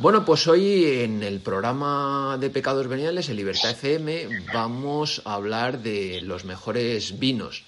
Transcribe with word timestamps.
Bueno, 0.00 0.24
pues 0.24 0.48
hoy 0.48 1.02
en 1.02 1.22
el 1.22 1.40
programa 1.40 2.38
de 2.40 2.48
Pecados 2.48 2.88
Veniales, 2.88 3.28
en 3.28 3.36
Libertad 3.36 3.72
FM, 3.72 4.46
vamos 4.50 5.20
a 5.26 5.34
hablar 5.34 5.80
de 5.82 6.22
los 6.22 6.46
mejores 6.46 7.18
vinos. 7.18 7.64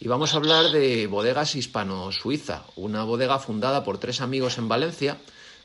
Y 0.00 0.08
vamos 0.08 0.34
a 0.34 0.38
hablar 0.38 0.72
de 0.72 1.06
Bodegas 1.06 1.54
Hispano-Suiza, 1.54 2.64
una 2.74 3.04
bodega 3.04 3.38
fundada 3.38 3.84
por 3.84 3.98
tres 3.98 4.20
amigos 4.20 4.58
en 4.58 4.66
Valencia, 4.66 5.18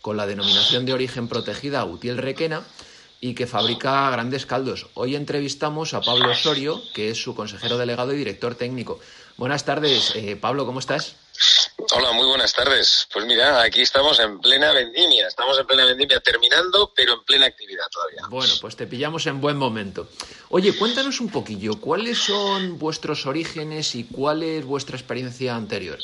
con 0.03 0.15
la 0.15 0.27
denominación 0.27 0.85
de 0.85 0.93
origen 0.93 1.27
protegida 1.27 1.85
Utiel 1.85 2.19
Requena, 2.19 2.61
y 3.19 3.33
que 3.33 3.47
fabrica 3.47 4.07
grandes 4.11 4.45
caldos. 4.45 4.89
Hoy 4.93 5.15
entrevistamos 5.15 5.95
a 5.95 6.01
Pablo 6.01 6.29
Osorio, 6.29 6.83
que 6.93 7.09
es 7.09 7.19
su 7.19 7.33
consejero 7.33 7.79
delegado 7.79 8.13
y 8.13 8.17
director 8.17 8.53
técnico. 8.53 8.99
Buenas 9.37 9.65
tardes, 9.65 10.13
eh, 10.15 10.35
Pablo, 10.35 10.67
¿cómo 10.67 10.81
estás? 10.81 11.15
Hola, 11.89 12.11
muy 12.11 12.27
buenas 12.27 12.53
tardes. 12.53 13.07
Pues 13.11 13.25
mira, 13.25 13.61
aquí 13.61 13.81
estamos 13.81 14.19
en 14.19 14.39
plena 14.39 14.71
vendimia, 14.71 15.27
estamos 15.27 15.57
en 15.57 15.65
plena 15.65 15.85
vendimia 15.85 16.19
terminando, 16.19 16.93
pero 16.95 17.13
en 17.13 17.23
plena 17.23 17.47
actividad 17.47 17.85
todavía. 17.91 18.21
Bueno, 18.29 18.53
pues 18.61 18.75
te 18.75 18.85
pillamos 18.85 19.25
en 19.25 19.41
buen 19.41 19.57
momento. 19.57 20.07
Oye, 20.49 20.77
cuéntanos 20.77 21.19
un 21.19 21.29
poquillo, 21.29 21.81
¿cuáles 21.81 22.19
son 22.19 22.77
vuestros 22.77 23.25
orígenes 23.25 23.95
y 23.95 24.03
cuál 24.03 24.43
es 24.43 24.63
vuestra 24.63 24.95
experiencia 24.95 25.55
anterior? 25.55 25.97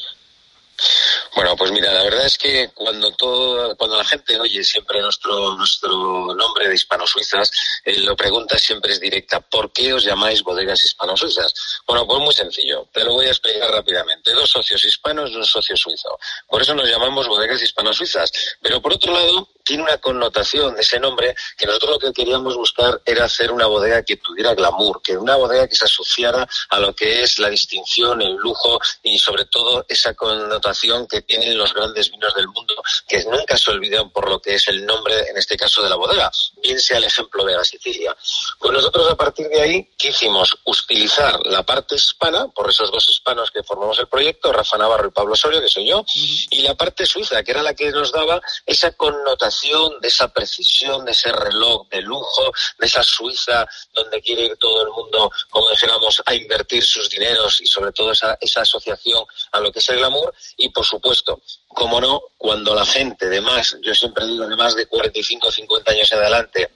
Bueno, 1.37 1.55
pues 1.55 1.71
mira, 1.71 1.93
la 1.93 2.01
verdad 2.01 2.25
es 2.25 2.35
que 2.35 2.71
cuando 2.73 3.11
todo, 3.11 3.77
cuando 3.77 3.95
la 3.95 4.03
gente 4.03 4.39
oye 4.39 4.63
siempre 4.63 4.99
nuestro 5.01 5.55
nuestro 5.55 6.33
nombre 6.33 6.67
de 6.67 6.73
hispano-suizas, 6.73 7.51
eh, 7.85 7.99
lo 7.99 8.15
pregunta 8.15 8.57
siempre 8.57 8.93
es 8.93 8.99
directa, 8.99 9.39
¿por 9.39 9.71
qué 9.71 9.93
os 9.93 10.03
llamáis 10.03 10.41
bodegas 10.41 10.83
hispano-suizas? 10.83 11.53
Bueno, 11.85 12.07
pues 12.07 12.19
muy 12.21 12.33
sencillo, 12.33 12.89
te 12.91 13.03
lo 13.03 13.13
voy 13.13 13.27
a 13.27 13.29
explicar 13.29 13.69
rápidamente. 13.69 14.31
Dos 14.31 14.49
socios 14.49 14.83
hispanos 14.83 15.29
y 15.29 15.35
un 15.35 15.45
socio 15.45 15.77
suizo. 15.77 16.17
Por 16.47 16.63
eso 16.63 16.73
nos 16.73 16.89
llamamos 16.89 17.27
bodegas 17.27 17.61
hispano-suizas. 17.61 18.31
Pero 18.59 18.81
por 18.81 18.93
otro 18.93 19.13
lado, 19.13 19.47
tiene 19.67 19.83
una 19.83 19.97
connotación 19.97 20.75
de 20.75 20.81
ese 20.81 20.97
nombre 20.97 21.35
que 21.57 21.65
nosotros 21.65 21.91
lo 21.91 21.99
que 21.99 22.13
queríamos 22.13 22.55
buscar 22.55 23.01
era 23.05 23.25
hacer 23.25 23.51
una 23.51 23.65
bodega 23.65 24.01
que 24.01 24.15
tuviera 24.15 24.55
glamour, 24.55 25.01
que 25.01 25.17
una 25.17 25.35
bodega 25.35 25.67
que 25.67 25.75
se 25.75 25.83
asociara 25.83 26.47
a 26.69 26.79
lo 26.79 26.95
que 26.95 27.21
es 27.21 27.37
la 27.37 27.49
distinción, 27.49 28.21
el 28.21 28.35
lujo 28.35 28.79
y 29.03 29.19
sobre 29.19 29.43
todo 29.45 29.85
esa 29.89 30.13
connotación 30.13 31.05
que 31.05 31.21
tienen 31.21 31.57
los 31.57 31.73
grandes 31.73 32.09
vinos 32.09 32.33
del 32.33 32.47
mundo, 32.47 32.75
que 33.05 33.25
nunca 33.25 33.57
se 33.57 33.71
olvidan 33.71 34.09
por 34.11 34.29
lo 34.29 34.41
que 34.41 34.55
es 34.55 34.69
el 34.69 34.85
nombre, 34.85 35.13
en 35.29 35.37
este 35.37 35.57
caso, 35.57 35.83
de 35.83 35.89
la 35.89 35.97
bodega, 35.97 36.31
bien 36.63 36.79
sea 36.79 36.99
el 36.99 37.03
ejemplo 37.03 37.43
de 37.43 37.57
la 37.57 37.65
Sicilia. 37.65 38.15
Pues 38.59 38.71
nosotros 38.71 39.11
a 39.11 39.17
partir 39.17 39.49
de 39.49 39.61
ahí, 39.61 39.89
¿qué 39.97 40.09
hicimos? 40.09 40.57
Utilizar 40.63 41.45
la 41.45 41.63
parte 41.63 41.95
hispana, 41.95 42.47
por 42.47 42.69
esos 42.69 42.89
dos 42.89 43.09
hispanos 43.09 43.51
que 43.51 43.63
formamos 43.63 43.99
el 43.99 44.07
proyecto, 44.07 44.53
Rafa 44.53 44.77
Navarro 44.77 45.09
y 45.09 45.11
Pablo 45.11 45.33
Osorio, 45.33 45.59
que 45.59 45.67
soy 45.67 45.89
yo, 45.89 46.05
y 46.15 46.61
la 46.61 46.75
parte 46.75 47.05
suiza, 47.05 47.43
que 47.43 47.51
era 47.51 47.61
la 47.61 47.73
que 47.73 47.91
nos 47.91 48.13
daba 48.13 48.41
esa 48.65 48.93
connotación 48.93 49.56
de 50.01 50.07
esa 50.07 50.27
precisión, 50.27 51.03
de 51.03 51.11
ese 51.11 51.31
reloj 51.31 51.87
de 51.89 52.01
lujo, 52.01 52.51
de 52.77 52.85
esa 52.85 53.03
Suiza 53.03 53.67
donde 53.93 54.21
quiere 54.21 54.45
ir 54.45 54.57
todo 54.57 54.83
el 54.83 54.89
mundo, 54.89 55.31
como 55.49 55.69
dijéramos, 55.69 56.21
a 56.25 56.35
invertir 56.35 56.83
sus 56.83 57.09
dineros 57.09 57.59
y 57.61 57.65
sobre 57.65 57.91
todo 57.91 58.11
esa, 58.11 58.37
esa 58.39 58.61
asociación 58.61 59.25
a 59.51 59.59
lo 59.59 59.71
que 59.71 59.79
es 59.79 59.89
el 59.89 59.97
glamour. 59.97 60.33
Y 60.57 60.69
por 60.69 60.85
supuesto, 60.85 61.41
como 61.67 61.99
no, 61.99 62.21
cuando 62.37 62.75
la 62.75 62.85
gente 62.85 63.27
de 63.27 63.41
más, 63.41 63.77
yo 63.81 63.93
siempre 63.95 64.25
digo 64.25 64.47
de 64.47 64.55
más 64.55 64.75
de 64.75 64.85
45 64.85 65.47
o 65.47 65.51
50 65.51 65.91
años 65.91 66.11
en 66.11 66.19
adelante, 66.19 66.71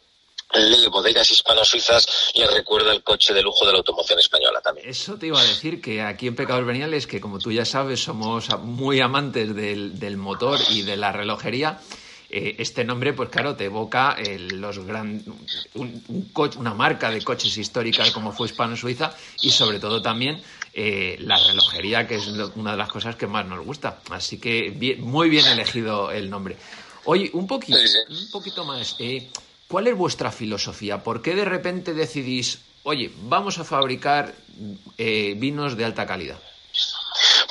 lee 0.53 0.87
bodegas 0.91 1.31
hispano-suizas 1.31 2.33
le 2.35 2.47
recuerda 2.47 2.91
el 2.91 3.03
coche 3.03 3.33
de 3.33 3.41
lujo 3.41 3.65
de 3.65 3.71
la 3.71 3.77
automoción 3.77 4.19
española 4.19 4.59
también. 4.61 4.89
Eso 4.89 5.15
te 5.17 5.27
iba 5.27 5.39
a 5.39 5.43
decir 5.43 5.81
que 5.81 6.01
aquí 6.01 6.27
en 6.27 6.35
Pecados 6.35 6.65
Veniales, 6.65 7.07
que 7.07 7.21
como 7.21 7.39
tú 7.39 7.51
ya 7.51 7.63
sabes, 7.63 8.03
somos 8.03 8.49
muy 8.59 8.99
amantes 8.99 9.55
del 9.55 10.17
motor 10.17 10.59
y 10.69 10.81
de 10.81 10.97
la 10.97 11.11
relojería, 11.11 11.79
eh, 12.33 12.55
este 12.59 12.85
nombre, 12.85 13.11
pues 13.11 13.27
claro, 13.27 13.57
te 13.57 13.65
evoca 13.65 14.15
los 14.51 14.79
gran, 14.79 15.21
un, 15.75 16.31
una 16.57 16.73
marca 16.73 17.11
de 17.11 17.21
coches 17.21 17.57
históricas 17.57 18.11
como 18.11 18.31
fue 18.31 18.47
Hispano-Suiza 18.47 19.13
y 19.41 19.49
sobre 19.49 19.79
todo 19.79 20.01
también 20.01 20.41
eh, 20.73 21.17
la 21.19 21.37
relojería, 21.37 22.07
que 22.07 22.15
es 22.15 22.27
una 22.55 22.71
de 22.71 22.77
las 22.77 22.89
cosas 22.89 23.17
que 23.17 23.27
más 23.27 23.45
nos 23.45 23.65
gusta. 23.65 23.99
Así 24.09 24.39
que 24.39 24.97
muy 25.01 25.29
bien 25.29 25.45
elegido 25.45 26.09
el 26.09 26.29
nombre. 26.29 26.55
Oye, 27.03 27.29
un 27.33 27.47
poquito, 27.47 27.77
un 28.09 28.31
poquito 28.31 28.63
más. 28.63 28.95
Eh, 28.99 29.29
¿Cuál 29.67 29.87
es 29.87 29.97
vuestra 29.97 30.31
filosofía? 30.31 31.03
¿Por 31.03 31.21
qué 31.21 31.35
de 31.35 31.43
repente 31.43 31.93
decidís, 31.93 32.59
oye, 32.83 33.11
vamos 33.23 33.57
a 33.57 33.65
fabricar 33.65 34.33
vinos 34.97 35.75
de 35.75 35.83
alta 35.83 36.05
calidad? 36.05 36.39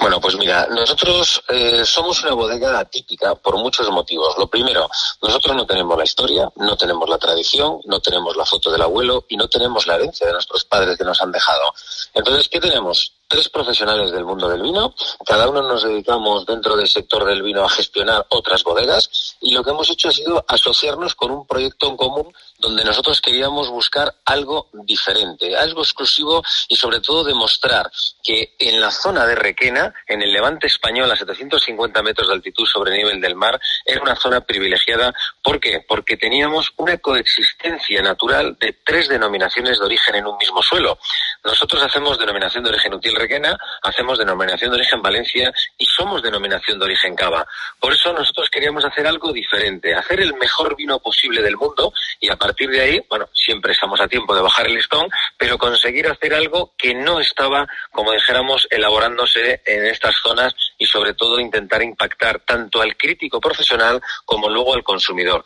Bueno, 0.00 0.19
pues 0.19 0.34
mira, 0.37 0.66
nosotros 0.71 1.43
eh, 1.49 1.84
somos 1.84 2.22
una 2.22 2.33
bodega 2.33 2.78
atípica 2.78 3.34
por 3.34 3.59
muchos 3.59 3.91
motivos. 3.91 4.34
Lo 4.38 4.47
primero, 4.49 4.88
nosotros 5.21 5.55
no 5.55 5.66
tenemos 5.66 5.99
la 5.99 6.05
historia, 6.05 6.50
no 6.56 6.75
tenemos 6.75 7.06
la 7.06 7.19
tradición, 7.19 7.81
no 7.84 8.00
tenemos 8.00 8.34
la 8.34 8.47
foto 8.47 8.71
del 8.71 8.81
abuelo 8.81 9.27
y 9.28 9.37
no 9.37 9.47
tenemos 9.49 9.87
la 9.87 9.97
herencia 9.97 10.27
de 10.27 10.33
nuestros 10.33 10.65
padres 10.65 10.97
que 10.97 11.05
nos 11.05 11.21
han 11.21 11.31
dejado. 11.31 11.75
Entonces, 12.15 12.49
¿qué 12.49 12.59
tenemos? 12.59 13.12
tres 13.31 13.49
profesionales 13.49 14.11
del 14.11 14.25
mundo 14.25 14.49
del 14.49 14.61
vino. 14.61 14.93
Cada 15.25 15.49
uno 15.49 15.62
nos 15.62 15.84
dedicamos 15.84 16.44
dentro 16.44 16.75
del 16.75 16.88
sector 16.88 17.25
del 17.25 17.43
vino 17.43 17.65
a 17.65 17.69
gestionar 17.69 18.27
otras 18.28 18.65
bodegas 18.65 19.37
y 19.41 19.53
lo 19.53 19.62
que 19.62 19.71
hemos 19.71 19.88
hecho 19.88 20.09
ha 20.09 20.12
sido 20.12 20.44
asociarnos 20.49 21.15
con 21.15 21.31
un 21.31 21.47
proyecto 21.47 21.88
en 21.88 21.97
común 21.97 22.34
donde 22.60 22.84
nosotros 22.84 23.21
queríamos 23.21 23.69
buscar 23.71 24.15
algo 24.25 24.69
diferente, 24.72 25.56
algo 25.56 25.82
exclusivo 25.82 26.43
y 26.69 26.76
sobre 26.76 27.00
todo 27.00 27.25
demostrar 27.25 27.91
que 28.22 28.54
en 28.59 28.81
la 28.81 28.91
zona 28.91 29.26
de 29.26 29.34
Requena, 29.34 29.94
en 30.06 30.22
el 30.22 30.32
levante 30.32 30.66
español 30.66 31.10
a 31.10 31.16
750 31.16 32.03
metros 32.03 32.28
de 32.28 32.34
altitud 32.34 32.66
sobre 32.66 32.97
nivel 32.97 33.20
del 33.20 33.34
mar, 33.34 33.60
era 33.84 34.03
una 34.03 34.15
zona 34.15 34.43
privilegiada. 34.43 35.12
¿Por 35.43 35.59
qué? 35.59 35.84
Porque 35.87 36.16
teníamos 36.16 36.70
una 36.76 36.99
coexistencia 36.99 38.03
natural 38.03 38.56
de 38.60 38.76
tres 38.84 39.09
denominaciones 39.09 39.78
de 39.78 39.84
origen 39.84 40.16
en 40.16 40.26
un 40.26 40.37
mismo 40.37 40.62
suelo. 40.62 40.99
Nosotros 41.43 41.82
hacemos 41.82 42.19
denominación 42.19 42.62
de 42.62 42.70
origen 42.70 42.94
útil 42.94 43.16
Requena, 43.16 43.56
hacemos 43.82 44.19
denominación 44.19 44.70
de 44.70 44.76
origen 44.76 45.00
Valencia 45.00 45.53
y 45.78 45.87
somos 45.87 46.22
denominación 46.22 46.78
de 46.78 46.84
origen 46.84 47.16
Cava. 47.16 47.47
Por 47.78 47.94
eso 47.94 48.12
nosotros 48.12 48.50
queríamos 48.50 48.84
hacer 48.84 49.06
algo 49.06 49.32
diferente, 49.32 49.94
hacer 49.94 50.20
el 50.20 50.34
mejor 50.34 50.76
vino 50.76 50.99
posible 50.99 51.43
del 51.43 51.56
mundo 51.56 51.93
y 52.20 52.28
a 52.28 52.37
de 52.53 52.81
ahí, 52.81 53.00
bueno, 53.09 53.28
siempre 53.33 53.72
estamos 53.72 54.00
a 54.00 54.09
tiempo 54.09 54.34
de 54.34 54.43
bajar 54.43 54.66
el 54.66 54.75
listón, 54.75 55.09
pero 55.38 55.59
conseguir 55.59 56.06
hacer 56.06 56.34
algo 56.34 56.75
que 56.77 56.94
no 56.94 57.21
estaba, 57.21 57.66
como 57.91 58.12
dijéramos, 58.12 58.66
elaborándose 58.71 59.62
en 59.65 59.87
estas 59.87 60.16
zonas 60.16 60.55
y 60.78 60.87
sobre 60.87 61.15
todo 61.15 61.41
intentar 61.41 61.83
impactar 61.83 62.41
tanto 62.41 62.81
al 62.81 62.97
crítico 62.97 63.41
profesional 63.41 64.00
como 64.25 64.49
luego 64.49 64.75
al 64.75 64.83
consumidor. 64.83 65.44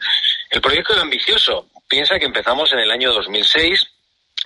El 0.50 0.60
proyecto 0.60 0.94
es 0.94 1.00
ambicioso. 1.00 1.68
Piensa 1.88 2.18
que 2.18 2.26
empezamos 2.26 2.72
en 2.72 2.80
el 2.80 2.90
año 2.90 3.12
2006 3.12 3.93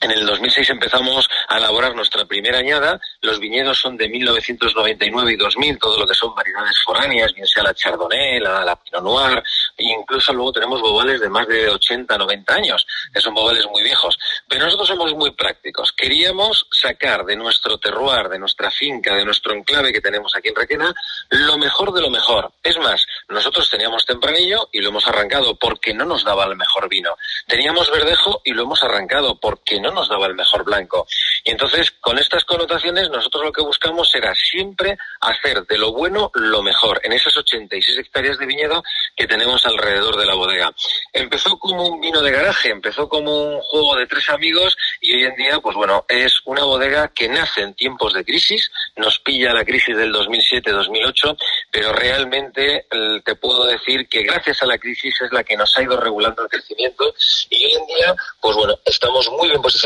en 0.01 0.13
el 0.13 0.25
2006 0.27 0.71
empezamos 0.71 1.29
a 1.49 1.59
elaborar 1.59 1.95
nuestra 1.95 2.25
primera 2.25 2.59
añada. 2.59 3.01
Los 3.21 3.41
viñedos 3.41 3.79
son 3.79 3.97
de 3.97 4.09
1999 4.09 5.33
y 5.33 5.37
2000, 5.37 5.79
todo 5.79 5.99
lo 5.99 6.07
que 6.07 6.15
son 6.15 6.35
variedades 6.35 6.79
foráneas, 6.85 7.35
bien 7.35 7.47
sea 7.47 7.65
la 7.65 7.75
Chardonnay, 7.75 8.39
la, 8.39 8.77
Pinot 8.77 9.03
Noir, 9.03 9.43
e 9.77 9.85
incluso 9.85 10.33
luego 10.33 10.53
tenemos 10.53 10.81
bobales 10.81 11.21
de 11.21 11.29
más 11.29 11.49
de 11.49 11.69
80, 11.69 12.17
90 12.17 12.55
años, 12.55 12.87
que 13.13 13.21
son 13.21 13.35
bobales 13.35 13.67
muy 13.67 13.83
viejos. 13.83 14.17
Pero 14.49 14.65
nosotros 14.65 14.89
somos 14.89 15.13
muy 15.15 15.33
prácticos. 15.33 15.93
Queríamos 15.93 16.67
sacar 16.71 17.25
de 17.25 17.35
nuestro 17.35 17.79
terroir, 17.79 18.29
de 18.29 18.39
nuestra 18.39 18.71
finca, 18.71 19.17
de 19.17 19.25
nuestro 19.25 19.53
enclave 19.53 19.93
que 19.93 20.01
tenemos 20.01 20.35
aquí 20.37 20.49
en 20.49 20.55
Requena, 20.55 20.95
lo 21.31 21.59
mejor 21.59 21.93
de 21.93 22.03
lo 22.03 22.11
mejor. 22.11 22.53
Es 22.63 22.79
más, 22.79 23.05
nosotros 23.29 23.69
teníamos 23.69 24.07
tempranillo 24.07 24.69
y 24.73 24.81
lo 24.81 24.91
hemos 24.91 25.07
arrancado 25.09 25.57
porque 25.57 25.93
no 25.93 26.05
nos 26.05 26.25
daba 26.25 26.45
el 26.45 26.57
mejor 26.57 26.89
vino. 26.89 27.17
Teníamos 27.47 27.91
verdejo 27.91 28.43
y 28.45 28.53
lo 28.53 28.63
hemos 28.63 28.83
arrancado 28.83 29.39
porque 29.41 29.81
no 29.81 29.88
nos 29.91 30.09
daba 30.09 30.27
el 30.27 30.35
mejor 30.35 30.65
blanco. 30.65 31.07
Y 31.45 31.51
entonces, 31.51 31.91
con 32.01 32.19
estas 32.19 32.45
connotaciones, 32.45 33.11
nosotros 33.11 33.45
lo 33.45 33.53
que 33.53 33.63
buscamos 33.63 34.15
era 34.15 34.35
siempre 34.35 34.97
hacer 35.21 35.67
de 35.67 35.79
lo 35.79 35.93
bueno 35.93 36.31
lo 36.35 36.63
mejor 36.63 37.01
en 37.05 37.13
esas 37.13 37.37
86 37.37 37.99
hectáreas 37.99 38.39
de 38.39 38.47
viñedo 38.47 38.83
que 39.17 39.27
tenemos 39.27 39.65
alrededor 39.67 40.17
de 40.17 40.27
la 40.27 40.35
bodega. 40.35 40.73
Empezó 41.13 41.59
como 41.59 41.87
un 41.89 42.01
vino 42.01 42.21
de 42.23 42.31
garaje, 42.31 42.71
empezó 42.71 43.09
como 43.09 43.43
un 43.43 43.61
juego 43.61 43.97
de 43.97 44.07
tres 44.07 44.29
amigos 44.31 44.77
y 45.01 45.15
hoy 45.15 45.25
en 45.25 45.37
día, 45.37 45.61
pues 45.61 45.77
bueno, 45.77 46.05
es 46.09 46.41
una 46.45 46.65
bodega 46.65 47.09
que 47.09 47.29
nace 47.29 47.63
en 47.63 47.75
tiempos 47.75 48.15
de 48.15 48.25
crisis, 48.25 48.71
nos 48.97 49.19
pilla 49.19 49.53
la 49.53 49.65
crisis 49.65 49.97
del 49.97 50.13
2007-2008, 50.13 51.37
pero 51.71 51.93
realmente 51.93 52.87
te 53.25 53.35
puedo 53.37 53.65
decir 53.67 54.09
que 54.09 54.23
gracias 54.23 54.63
a 54.63 54.67
la 54.67 54.79
crisis 54.79 55.15
es 55.21 55.33
la 55.33 55.45
que 55.45 55.57
nos 55.57 55.77
ha 55.77 55.83
ido 55.83 55.99
regulando 55.99 56.43
el 56.43 56.49
crecimiento 56.49 57.15
y 57.51 57.65
hoy 57.65 57.73
en 57.73 57.87
día, 57.87 58.15
pues 58.41 58.57
bueno, 58.57 58.79
estamos 58.85 59.29
muy 59.31 59.49
bien 59.49 59.61
posicionados, 59.61 59.78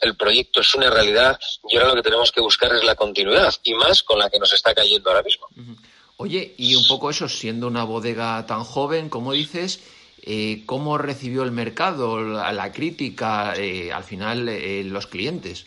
el 0.00 0.16
proyecto 0.16 0.60
es 0.60 0.74
una 0.74 0.90
realidad 0.90 1.38
y 1.68 1.76
ahora 1.76 1.90
lo 1.90 1.94
que 1.96 2.02
tenemos 2.02 2.32
que 2.32 2.40
buscar 2.40 2.74
es 2.74 2.84
la 2.84 2.94
continuidad 2.94 3.54
y 3.62 3.74
más 3.74 4.02
con 4.02 4.18
la 4.18 4.30
que 4.30 4.38
nos 4.38 4.52
está 4.52 4.74
cayendo 4.74 5.10
ahora 5.10 5.22
mismo. 5.22 5.46
Oye, 6.16 6.54
y 6.56 6.74
un 6.74 6.86
poco 6.88 7.10
eso, 7.10 7.28
siendo 7.28 7.68
una 7.68 7.84
bodega 7.84 8.44
tan 8.46 8.64
joven, 8.64 9.08
como 9.08 9.32
dices, 9.32 9.80
eh, 10.22 10.64
¿cómo 10.66 10.98
recibió 10.98 11.44
el 11.44 11.52
mercado, 11.52 12.20
la, 12.20 12.72
crítica, 12.72 13.54
eh, 13.56 13.92
al 13.92 14.04
final 14.04 14.48
eh, 14.48 14.82
los 14.84 15.06
clientes? 15.06 15.66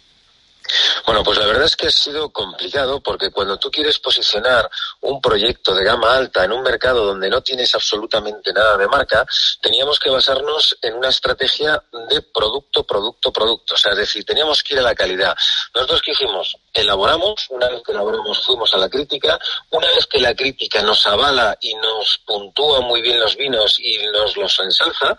Bueno, 1.05 1.23
pues 1.23 1.37
la 1.37 1.45
verdad 1.45 1.65
es 1.65 1.75
que 1.75 1.87
ha 1.87 1.91
sido 1.91 2.29
complicado 2.29 3.01
porque 3.01 3.31
cuando 3.31 3.57
tú 3.57 3.71
quieres 3.71 3.99
posicionar 3.99 4.69
un 5.01 5.19
proyecto 5.19 5.73
de 5.73 5.83
gama 5.83 6.15
alta 6.15 6.43
en 6.43 6.51
un 6.51 6.61
mercado 6.63 7.05
donde 7.05 7.29
no 7.29 7.41
tienes 7.41 7.73
absolutamente 7.73 8.53
nada 8.53 8.77
de 8.77 8.87
marca, 8.87 9.25
teníamos 9.61 9.99
que 9.99 10.09
basarnos 10.09 10.77
en 10.81 10.95
una 10.95 11.09
estrategia 11.09 11.81
de 12.09 12.21
producto, 12.21 12.85
producto, 12.85 13.31
producto. 13.31 13.73
O 13.73 13.77
sea, 13.77 13.91
es 13.93 13.97
decir, 13.99 14.25
teníamos 14.25 14.63
que 14.63 14.75
ir 14.75 14.79
a 14.79 14.83
la 14.83 14.95
calidad. 14.95 15.35
Nosotros 15.73 16.01
que 16.01 16.11
hicimos, 16.11 16.55
elaboramos, 16.73 17.47
una 17.49 17.67
vez 17.69 17.81
que 17.83 17.91
elaboramos 17.91 18.45
fuimos 18.45 18.73
a 18.73 18.77
la 18.77 18.89
crítica, 18.89 19.39
una 19.71 19.87
vez 19.87 20.05
que 20.07 20.19
la 20.19 20.33
crítica 20.33 20.81
nos 20.81 21.05
avala 21.05 21.57
y 21.61 21.73
nos 21.75 22.19
puntúa 22.25 22.81
muy 22.81 23.01
bien 23.01 23.19
los 23.19 23.35
vinos 23.35 23.79
y 23.79 23.97
nos 24.07 24.37
los 24.37 24.59
ensalza 24.59 25.15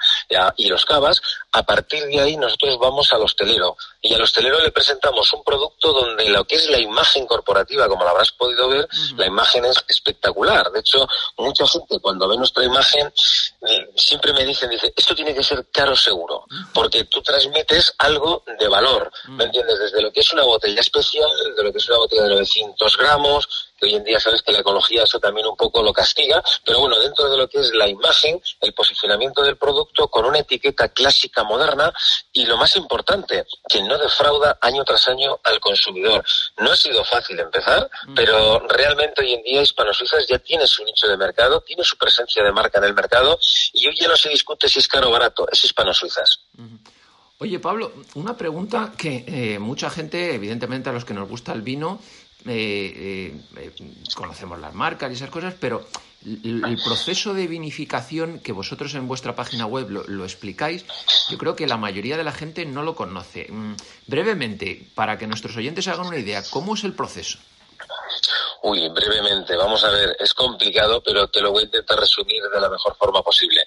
y 0.56 0.66
los 0.66 0.84
cavas, 0.84 1.20
a 1.52 1.62
partir 1.62 2.04
de 2.06 2.20
ahí 2.20 2.36
nosotros 2.36 2.78
vamos 2.78 3.12
al 3.12 3.22
hostelero 3.22 3.76
y 4.00 4.14
al 4.14 4.22
hostelero 4.22 4.60
le 4.60 4.72
presentamos 4.72 5.32
un 5.32 5.44
producto 5.44 5.92
donde 5.92 6.28
lo 6.30 6.44
que 6.44 6.56
es 6.56 6.68
la 6.70 6.80
imagen 6.80 7.26
corporativa, 7.26 7.88
como 7.88 8.04
lo 8.04 8.10
habrás 8.10 8.32
podido 8.32 8.68
ver, 8.68 8.88
la 9.16 9.26
imagen 9.26 9.64
es 9.64 9.76
espectacular. 9.86 10.70
De 10.72 10.80
hecho, 10.80 11.06
mucha 11.36 11.66
gente 11.66 12.00
cuando 12.00 12.26
ve 12.28 12.36
nuestra 12.36 12.64
imagen 12.64 13.12
eh, 13.68 13.90
siempre 13.96 14.32
me 14.32 14.44
dicen, 14.44 14.70
dice, 14.70 14.92
esto 14.96 15.14
tiene 15.14 15.34
que 15.34 15.44
ser 15.44 15.66
caro 15.70 15.94
seguro, 15.94 16.46
porque 16.72 17.04
tú 17.04 17.22
transmites 17.22 17.94
algo 17.98 18.42
de 18.58 18.68
valor, 18.68 19.12
¿me 19.28 19.44
entiendes? 19.44 19.78
Desde 19.78 20.02
lo 20.02 20.12
que 20.12 20.20
es 20.20 20.32
una 20.32 20.44
botella 20.44 20.80
especial, 20.80 21.30
de 21.44 21.62
lo 21.62 21.72
que 21.72 21.78
es 21.78 21.88
una 21.88 21.98
botella 21.98 22.22
de 22.24 22.30
900 22.30 22.96
gramos, 22.96 23.72
hoy 23.82 23.94
en 23.94 24.04
día 24.04 24.20
sabes 24.20 24.42
que 24.42 24.52
la 24.52 24.60
ecología 24.60 25.02
eso 25.02 25.18
también 25.18 25.46
un 25.46 25.56
poco 25.56 25.82
lo 25.82 25.92
castiga, 25.92 26.42
pero 26.64 26.80
bueno, 26.80 26.98
dentro 26.98 27.28
de 27.28 27.36
lo 27.36 27.48
que 27.48 27.60
es 27.60 27.72
la 27.74 27.88
imagen, 27.88 28.40
el 28.60 28.72
posicionamiento 28.72 29.42
del 29.42 29.56
producto 29.56 30.08
con 30.08 30.24
una 30.24 30.38
etiqueta 30.38 30.88
clásica 30.88 31.42
moderna 31.44 31.92
y 32.32 32.46
lo 32.46 32.56
más 32.56 32.76
importante, 32.76 33.44
que 33.68 33.82
no 33.82 33.98
defrauda 33.98 34.58
año 34.60 34.84
tras 34.84 35.08
año 35.08 35.38
al 35.42 35.60
consumidor. 35.60 36.24
No 36.58 36.72
ha 36.72 36.76
sido 36.76 37.04
fácil 37.04 37.38
empezar, 37.40 37.90
pero 38.14 38.60
realmente 38.68 39.22
hoy 39.22 39.34
en 39.34 39.42
día 39.42 39.62
Hispano 39.62 39.92
Suizas 39.92 40.26
ya 40.28 40.38
tiene 40.38 40.66
su 40.66 40.84
nicho 40.84 41.08
de 41.08 41.16
mercado, 41.16 41.60
tiene 41.60 41.84
su 41.84 41.96
presencia 41.96 42.42
de 42.44 42.52
marca 42.52 42.78
en 42.78 42.84
el 42.84 42.94
mercado 42.94 43.38
y 43.72 43.86
hoy 43.86 43.96
ya 43.96 44.08
no 44.08 44.16
se 44.16 44.28
discute 44.28 44.68
si 44.68 44.78
es 44.78 44.88
caro 44.88 45.08
o 45.08 45.12
barato, 45.12 45.46
es 45.50 45.64
Hispano 45.64 45.92
Suizas. 45.92 46.40
Oye, 47.42 47.58
Pablo, 47.58 47.92
una 48.14 48.36
pregunta 48.36 48.92
que 48.96 49.24
eh, 49.26 49.58
mucha 49.58 49.90
gente, 49.90 50.32
evidentemente 50.32 50.90
a 50.90 50.92
los 50.92 51.04
que 51.04 51.12
nos 51.12 51.28
gusta 51.28 51.52
el 51.52 51.62
vino, 51.62 52.00
eh, 52.46 53.34
eh, 53.56 53.72
conocemos 54.14 54.60
las 54.60 54.72
marcas 54.74 55.10
y 55.10 55.14
esas 55.14 55.28
cosas, 55.28 55.52
pero 55.58 55.84
el, 56.24 56.78
proceso 56.84 57.34
de 57.34 57.48
vinificación 57.48 58.38
que 58.38 58.52
vosotros 58.52 58.94
en 58.94 59.08
vuestra 59.08 59.34
página 59.34 59.66
web 59.66 59.90
lo, 59.90 60.24
explicáis, 60.24 60.84
yo 61.30 61.36
creo 61.36 61.56
que 61.56 61.66
la 61.66 61.76
mayoría 61.76 62.16
de 62.16 62.22
la 62.22 62.30
gente 62.30 62.64
no 62.64 62.84
lo 62.84 62.94
conoce. 62.94 63.48
Mm, 63.50 63.74
brevemente, 64.06 64.86
para 64.94 65.18
que 65.18 65.26
nuestros 65.26 65.56
oyentes 65.56 65.88
hagan 65.88 66.06
una 66.06 66.18
idea, 66.18 66.44
¿cómo 66.48 66.76
es 66.76 66.84
el 66.84 66.92
proceso? 66.92 67.38
Uy, 68.62 68.88
brevemente, 68.90 69.56
vamos 69.56 69.82
a 69.82 69.90
ver, 69.90 70.16
es 70.20 70.32
complicado, 70.32 71.02
pero 71.02 71.26
te 71.26 71.40
lo 71.40 71.50
voy 71.50 71.62
a 71.62 71.66
intentar 71.66 71.98
resumir 71.98 72.40
de 72.54 72.60
la 72.60 72.70
mejor 72.70 72.94
forma 72.96 73.20
posible. 73.20 73.64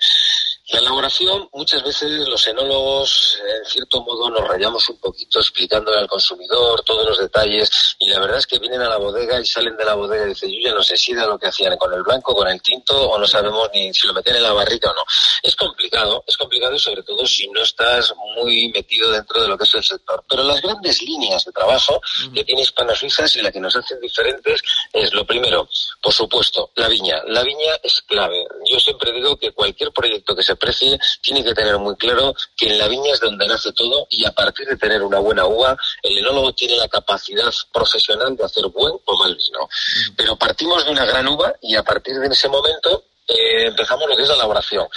La 0.69 0.79
elaboración, 0.79 1.47
muchas 1.53 1.83
veces 1.83 2.27
los 2.27 2.47
enólogos, 2.47 3.38
en 3.59 3.65
cierto 3.69 4.01
modo, 4.01 4.31
nos 4.31 4.47
rayamos 4.47 4.89
un 4.89 4.97
poquito 4.97 5.39
explicándole 5.39 6.00
al 6.00 6.07
consumidor 6.07 6.81
todos 6.83 7.07
los 7.07 7.19
detalles 7.19 7.95
y 8.00 8.09
la 8.09 8.19
verdad 8.19 8.39
es 8.39 8.47
que 8.47 8.57
vienen 8.57 8.81
a 8.81 8.89
la 8.89 8.97
bodega 8.97 9.39
y 9.39 9.45
salen 9.45 9.77
de 9.77 9.85
la 9.85 9.94
bodega 9.94 10.25
y 10.25 10.29
dicen, 10.29 10.50
yo 10.50 10.57
ya 10.69 10.73
no 10.73 10.81
sé 10.81 10.97
si 10.97 11.12
era 11.12 11.27
lo 11.27 11.38
que 11.38 11.50
hacían 11.50 11.77
con 11.77 11.94
el 11.94 12.01
blanco, 12.01 12.33
con 12.33 12.47
el 12.47 12.59
tinto 12.63 13.00
o 13.00 13.19
no 13.19 13.27
sabemos 13.27 13.69
ni 13.75 13.94
si 13.94 14.07
lo 14.07 14.13
metían 14.13 14.38
en 14.38 14.44
la 14.44 14.53
barrica 14.53 14.89
o 14.89 14.95
no. 14.95 15.03
Es 15.44 15.56
complicado, 15.56 16.23
es 16.25 16.35
complicado 16.35 16.73
y 16.73 16.79
sobre 16.79 17.03
todo 17.03 17.27
si 17.27 17.47
no 17.50 17.61
estás 17.61 18.11
muy 18.35 18.69
metido 18.69 19.11
dentro 19.11 19.44
de 19.44 19.47
lo 19.47 19.59
que 19.59 19.65
es 19.65 19.75
el 19.75 19.83
sector. 19.83 20.23
Pero 20.27 20.41
las 20.41 20.63
grandes 20.63 21.00
líneas 21.03 21.45
de 21.45 21.51
trabajo 21.51 22.01
que 22.33 22.44
tiene 22.44 22.63
Hispano 22.63 22.95
Suizas 22.95 23.35
y 23.35 23.41
la 23.44 23.51
que 23.51 23.59
nos 23.59 23.75
hacen 23.75 24.00
diferentes 24.00 24.61
es 24.91 25.13
lo 25.13 25.27
primero, 25.27 25.69
por 26.01 26.11
supuesto, 26.11 26.71
la 26.73 26.88
viña. 26.88 27.21
La 27.27 27.44
viña 27.44 27.75
es 27.83 28.01
clave. 28.01 28.47
Yo 28.75 28.81
siempre 28.81 29.13
digo 29.13 29.38
que 29.38 29.54
cualquier 29.54 29.94
proyecto 29.94 30.36
que 30.36 30.44
se 30.44 30.57
precie 30.57 31.00
tiene 31.22 31.45
que 31.45 31.54
tener 31.54 31.77
muy 31.77 31.95
claro 31.95 32.36
que 32.57 32.68
en 32.68 32.77
la 32.77 32.89
viña 32.89 33.13
es 33.13 33.22
donde 33.22 33.48
nace 33.48 33.72
todo 33.72 34.06
y 34.10 34.25
a 34.25 34.33
partir 34.33 34.68
de 34.68 34.75
tener 34.75 35.01
una 35.01 35.19
buena 35.19 35.45
uva, 35.45 35.77
el 36.04 36.18
enólogo 36.18 36.51
tiene 36.51 36.75
la 36.75 36.89
capacidad 36.89 37.54
profesional 37.72 38.36
de 38.36 38.44
hacer 38.44 38.68
buen 38.68 38.94
o 39.06 39.18
mal 39.18 39.33
vino. 39.33 39.69
Pero 40.18 40.36
partimos 40.36 40.83
de 40.83 40.92
una 40.92 41.06
gran 41.06 41.25
uva 41.25 41.56
y 41.62 41.77
a 41.77 41.83
partir 41.83 42.19
de 42.19 42.27
ese 42.27 42.50
momento 42.50 43.06
eh, 43.30 43.68
empezamos 43.68 44.10
lo 44.10 44.18
que 44.18 44.24
es 44.24 44.27
la 44.27 44.36
elaboración. 44.36 44.89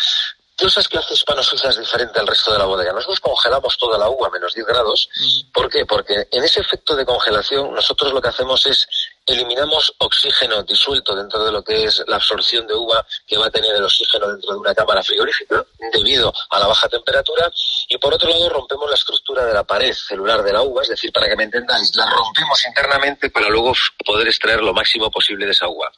Cosas 0.61 0.89
que 0.89 0.99
hace 0.99 1.15
Hispano 1.15 1.41
Suiza 1.41 1.69
es 1.69 1.79
diferente 1.79 2.19
al 2.19 2.27
resto 2.27 2.53
de 2.53 2.59
la 2.59 2.65
bodega. 2.65 2.93
Nosotros 2.93 3.21
congelamos 3.21 3.79
toda 3.79 3.97
la 3.97 4.09
uva 4.09 4.27
a 4.27 4.31
menos 4.31 4.55
10 4.55 4.67
grados. 4.67 5.09
¿Por 5.53 5.71
qué? 5.71 5.87
Porque 5.87 6.27
en 6.33 6.43
ese 6.43 6.63
efecto 6.63 6.97
de 6.97 7.07
congelación 7.07 7.73
nosotros 7.73 8.13
lo 8.13 8.21
que 8.21 8.31
hacemos 8.31 8.67
es 8.67 8.89
eliminamos 9.29 9.95
oxígeno 9.99 10.63
disuelto 10.63 11.15
dentro 11.15 11.45
de 11.45 11.53
lo 11.53 11.63
que 11.63 11.85
es 11.85 12.03
la 12.07 12.17
absorción 12.17 12.67
de 12.67 12.75
uva 12.75 13.05
que 13.27 13.37
va 13.37 13.47
a 13.47 13.51
tener 13.51 13.75
el 13.75 13.85
oxígeno 13.85 14.29
dentro 14.29 14.53
de 14.53 14.59
una 14.59 14.75
cámara 14.75 15.03
frigorífica 15.03 15.65
debido 15.93 16.33
a 16.51 16.59
la 16.59 16.67
baja 16.67 16.89
temperatura 16.89 17.51
y 17.89 17.99
por 17.99 18.15
otro 18.15 18.29
lado 18.29 18.49
rompemos 18.49 18.89
la 18.89 18.97
estructura 18.97 19.45
de 19.45 19.55
la 19.55 19.65
pared 19.65 19.93
celular 19.93 20.43
de 20.43 20.53
la 20.53 20.63
uva, 20.63 20.83
es 20.83 20.89
decir, 20.89 21.13
para 21.13 21.29
que 21.29 21.37
me 21.37 21.45
entendáis, 21.45 21.95
la 21.97 22.07
rompemos 22.07 22.67
internamente 22.67 23.31
para 23.31 23.49
luego 23.49 23.73
poder 24.05 24.29
extraer 24.29 24.61
lo 24.63 24.73
máximo 24.73 25.11
posible 25.11 25.47
de 25.47 25.53
esa 25.53 25.69
uva. 25.69 25.91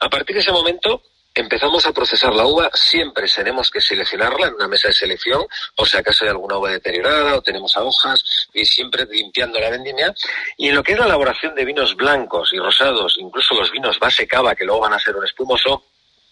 A 0.00 0.08
partir 0.08 0.36
de 0.36 0.42
ese 0.42 0.52
momento 0.52 1.02
empezamos 1.40 1.86
a 1.86 1.92
procesar 1.92 2.34
la 2.34 2.46
uva, 2.46 2.70
siempre 2.74 3.26
tenemos 3.28 3.70
que 3.70 3.80
seleccionarla 3.80 4.48
en 4.48 4.54
una 4.54 4.68
mesa 4.68 4.88
de 4.88 4.94
selección, 4.94 5.46
por 5.74 5.88
si 5.88 5.96
acaso 5.96 6.24
hay 6.24 6.30
alguna 6.30 6.58
uva 6.58 6.70
deteriorada 6.70 7.36
o 7.36 7.42
tenemos 7.42 7.76
a 7.76 7.82
hojas, 7.82 8.48
y 8.52 8.64
siempre 8.64 9.06
limpiando 9.06 9.60
la 9.60 9.70
vendimia. 9.70 10.14
Y 10.56 10.68
en 10.68 10.74
lo 10.74 10.82
que 10.82 10.92
es 10.92 10.98
la 10.98 11.06
elaboración 11.06 11.54
de 11.54 11.64
vinos 11.64 11.94
blancos 11.94 12.52
y 12.52 12.58
rosados, 12.58 13.16
incluso 13.18 13.54
los 13.54 13.70
vinos 13.70 13.98
base 13.98 14.26
cava, 14.26 14.54
que 14.54 14.64
luego 14.64 14.80
van 14.80 14.94
a 14.94 14.98
ser 14.98 15.16
un 15.16 15.24
espumoso, 15.24 15.84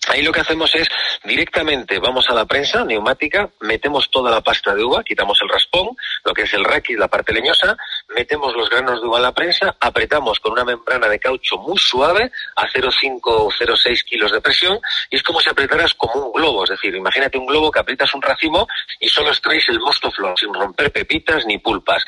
Ahí 0.09 0.23
lo 0.23 0.33
que 0.33 0.41
hacemos 0.41 0.75
es 0.75 0.89
directamente 1.25 1.99
vamos 1.99 2.29
a 2.29 2.35
la 2.35 2.45
prensa 2.45 2.85
neumática, 2.85 3.49
metemos 3.61 4.11
toda 4.11 4.31
la 4.31 4.43
pasta 4.43 4.75
de 4.75 4.85
uva, 4.85 5.03
quitamos 5.03 5.39
el 5.43 5.49
raspón, 5.49 5.97
lo 6.25 6.35
que 6.35 6.43
es 6.43 6.53
el 6.53 6.65
raquis, 6.65 6.99
la 6.99 7.09
parte 7.09 7.33
leñosa, 7.33 7.77
metemos 8.09 8.55
los 8.55 8.69
granos 8.69 9.01
de 9.01 9.07
uva 9.07 9.17
en 9.17 9.23
la 9.23 9.33
prensa, 9.33 9.75
apretamos 9.81 10.41
con 10.41 10.53
una 10.53 10.65
membrana 10.65 11.09
de 11.09 11.19
caucho 11.19 11.57
muy 11.57 11.79
suave 11.79 12.31
a 12.57 12.69
0,5 12.69 13.21
o 13.25 13.51
0,6 13.51 14.05
kilos 14.05 14.33
de 14.33 14.41
presión 14.41 14.79
y 15.11 15.17
es 15.17 15.23
como 15.23 15.41
si 15.41 15.49
apretaras 15.49 15.95
como 15.95 16.27
un 16.27 16.33
globo, 16.33 16.65
es 16.65 16.71
decir, 16.71 16.95
imagínate 16.95 17.39
un 17.39 17.47
globo 17.47 17.71
que 17.71 17.81
aprietas 17.81 18.15
un 18.15 18.23
racimo 18.23 18.69
y 19.01 19.09
solo 19.09 19.31
extraes 19.31 19.69
el 19.69 19.81
mosto 19.81 20.11
flor 20.11 20.39
sin 20.39 20.53
romper 20.53 20.93
pepitas 20.93 21.47
ni 21.47 21.59
pulpas. 21.59 22.05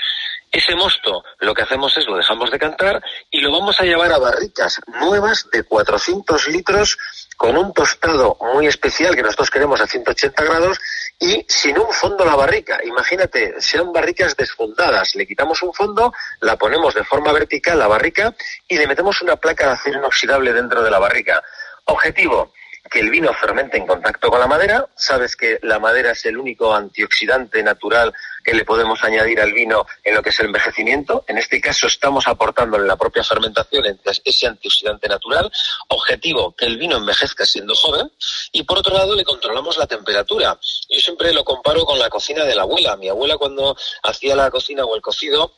Ese 0.52 0.74
mosto 0.74 1.24
lo 1.40 1.52
que 1.52 1.62
hacemos 1.62 1.96
es 1.98 2.06
lo 2.06 2.16
dejamos 2.16 2.50
de 2.50 2.58
cantar 2.58 3.02
y 3.30 3.40
lo 3.40 3.52
vamos 3.52 3.80
a 3.80 3.84
llevar 3.84 4.12
a 4.12 4.18
barricas 4.18 4.80
nuevas 4.86 5.48
de 5.52 5.64
400 5.64 6.48
litros 6.48 6.96
con 7.36 7.56
un 7.56 7.72
tostado 7.72 8.36
muy 8.40 8.66
especial 8.66 9.14
que 9.14 9.22
nosotros 9.22 9.50
queremos 9.50 9.80
a 9.80 9.86
180 9.86 10.44
grados 10.44 10.80
y 11.18 11.44
sin 11.48 11.78
un 11.78 11.92
fondo 11.92 12.24
la 12.24 12.36
barrica. 12.36 12.78
Imagínate, 12.84 13.60
sean 13.60 13.92
barricas 13.92 14.36
desfondadas. 14.36 15.14
Le 15.14 15.26
quitamos 15.26 15.62
un 15.62 15.72
fondo, 15.72 16.12
la 16.40 16.56
ponemos 16.56 16.94
de 16.94 17.04
forma 17.04 17.32
vertical 17.32 17.78
la 17.78 17.88
barrica 17.88 18.34
y 18.68 18.76
le 18.76 18.86
metemos 18.86 19.20
una 19.22 19.36
placa 19.36 19.66
de 19.66 19.72
acero 19.72 19.98
inoxidable 19.98 20.52
dentro 20.52 20.82
de 20.82 20.90
la 20.90 20.98
barrica. 20.98 21.42
Objetivo, 21.84 22.52
que 22.90 23.00
el 23.00 23.10
vino 23.10 23.32
fermente 23.34 23.76
en 23.76 23.86
contacto 23.86 24.30
con 24.30 24.40
la 24.40 24.46
madera. 24.46 24.88
Sabes 24.94 25.36
que 25.36 25.58
la 25.62 25.78
madera 25.78 26.12
es 26.12 26.24
el 26.26 26.38
único 26.38 26.74
antioxidante 26.74 27.62
natural 27.62 28.12
que 28.44 28.54
le 28.54 28.64
podemos 28.64 29.02
añadir 29.02 29.40
al 29.40 29.52
vino 29.52 29.86
en 30.04 30.14
lo 30.14 30.22
que 30.22 30.30
es 30.30 30.40
el 30.40 30.46
envejecimiento. 30.46 31.24
En 31.26 31.38
este 31.38 31.60
caso 31.60 31.86
estamos 31.86 32.28
aportando 32.28 32.78
la 32.78 32.96
propia 32.96 33.24
fermentación 33.24 33.84
ese 34.24 34.46
antioxidante 34.46 35.08
natural. 35.08 35.50
Objetivo, 35.88 36.54
que 36.54 36.66
el 36.66 36.78
vino 36.78 36.96
envejezca 36.96 37.44
siendo 37.44 37.74
joven. 37.74 38.10
Y 38.52 38.62
por 38.62 38.78
otro 38.78 38.96
lado 38.96 39.14
le 39.14 39.24
controlamos 39.24 39.76
la 39.76 39.86
temperatura. 39.86 40.58
Yo 40.88 41.00
siempre 41.00 41.32
lo 41.32 41.44
comparo 41.44 41.84
con 41.84 41.98
la 41.98 42.08
cocina 42.08 42.44
de 42.44 42.54
la 42.54 42.62
abuela. 42.62 42.96
Mi 42.96 43.08
abuela 43.08 43.36
cuando 43.36 43.76
hacía 44.02 44.36
la 44.36 44.50
cocina 44.50 44.84
o 44.84 44.94
el 44.94 45.02
cocido 45.02 45.52